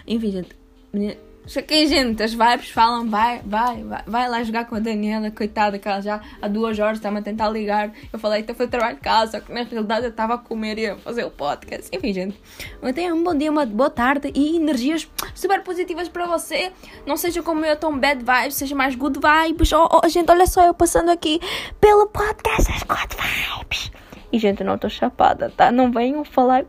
enfim, 0.06 0.44
gente. 0.92 1.31
Chequei, 1.44 1.88
gente, 1.88 2.22
as 2.22 2.32
vibes 2.32 2.70
falam, 2.70 3.10
vai, 3.10 3.42
vai, 3.44 3.82
vai, 3.82 4.02
vai 4.06 4.28
lá 4.28 4.42
jogar 4.44 4.64
com 4.64 4.76
a 4.76 4.78
Daniela, 4.78 5.28
coitada, 5.30 5.76
que 5.76 5.88
ela 5.88 6.00
já 6.00 6.20
há 6.40 6.46
duas 6.46 6.78
horas 6.78 6.98
está-me 6.98 7.18
a 7.18 7.22
tentar 7.22 7.48
ligar. 7.48 7.92
Eu 8.12 8.18
falei, 8.18 8.42
então 8.42 8.54
foi 8.54 8.68
trabalho 8.68 8.96
de 8.96 9.02
casa, 9.02 9.32
só 9.32 9.40
que 9.40 9.52
na 9.52 9.62
realidade 9.62 10.06
eu 10.06 10.10
estava 10.10 10.34
a 10.34 10.38
comer 10.38 10.78
e 10.78 10.86
a 10.86 10.96
fazer 10.96 11.24
o 11.24 11.30
podcast. 11.30 11.88
Enfim, 11.92 12.12
gente, 12.12 12.40
tenha 12.94 13.12
um 13.12 13.24
bom 13.24 13.34
dia, 13.34 13.50
uma 13.50 13.66
boa 13.66 13.90
tarde 13.90 14.30
e 14.34 14.56
energias 14.56 15.10
super 15.34 15.62
positivas 15.64 16.08
para 16.08 16.26
você. 16.26 16.70
Não 17.04 17.16
seja 17.16 17.42
como 17.42 17.66
eu, 17.66 17.76
tão 17.76 17.98
bad 17.98 18.22
vibes, 18.24 18.54
seja 18.54 18.76
mais 18.76 18.94
good 18.94 19.18
vibes. 19.18 19.72
Oh, 19.72 19.88
oh, 19.90 20.08
gente, 20.08 20.30
olha 20.30 20.46
só, 20.46 20.64
eu 20.64 20.74
passando 20.74 21.10
aqui 21.10 21.40
pelo 21.80 22.06
podcast 22.06 22.70
das 22.70 22.82
good 22.84 23.16
vibes. 23.16 23.90
E, 24.32 24.38
gente, 24.38 24.62
não 24.62 24.76
estou 24.76 24.88
chapada, 24.88 25.52
tá? 25.56 25.72
Não 25.72 25.90
venham 25.90 26.24
falar. 26.24 26.64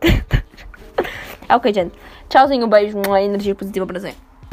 ok, 1.48 1.72
gente. 1.72 1.94
Tchauzinho, 2.28 2.66
beijo, 2.66 2.98
uma 2.98 3.22
energia 3.22 3.54
positiva 3.54 3.86
para 3.86 4.00
você. 4.00 4.14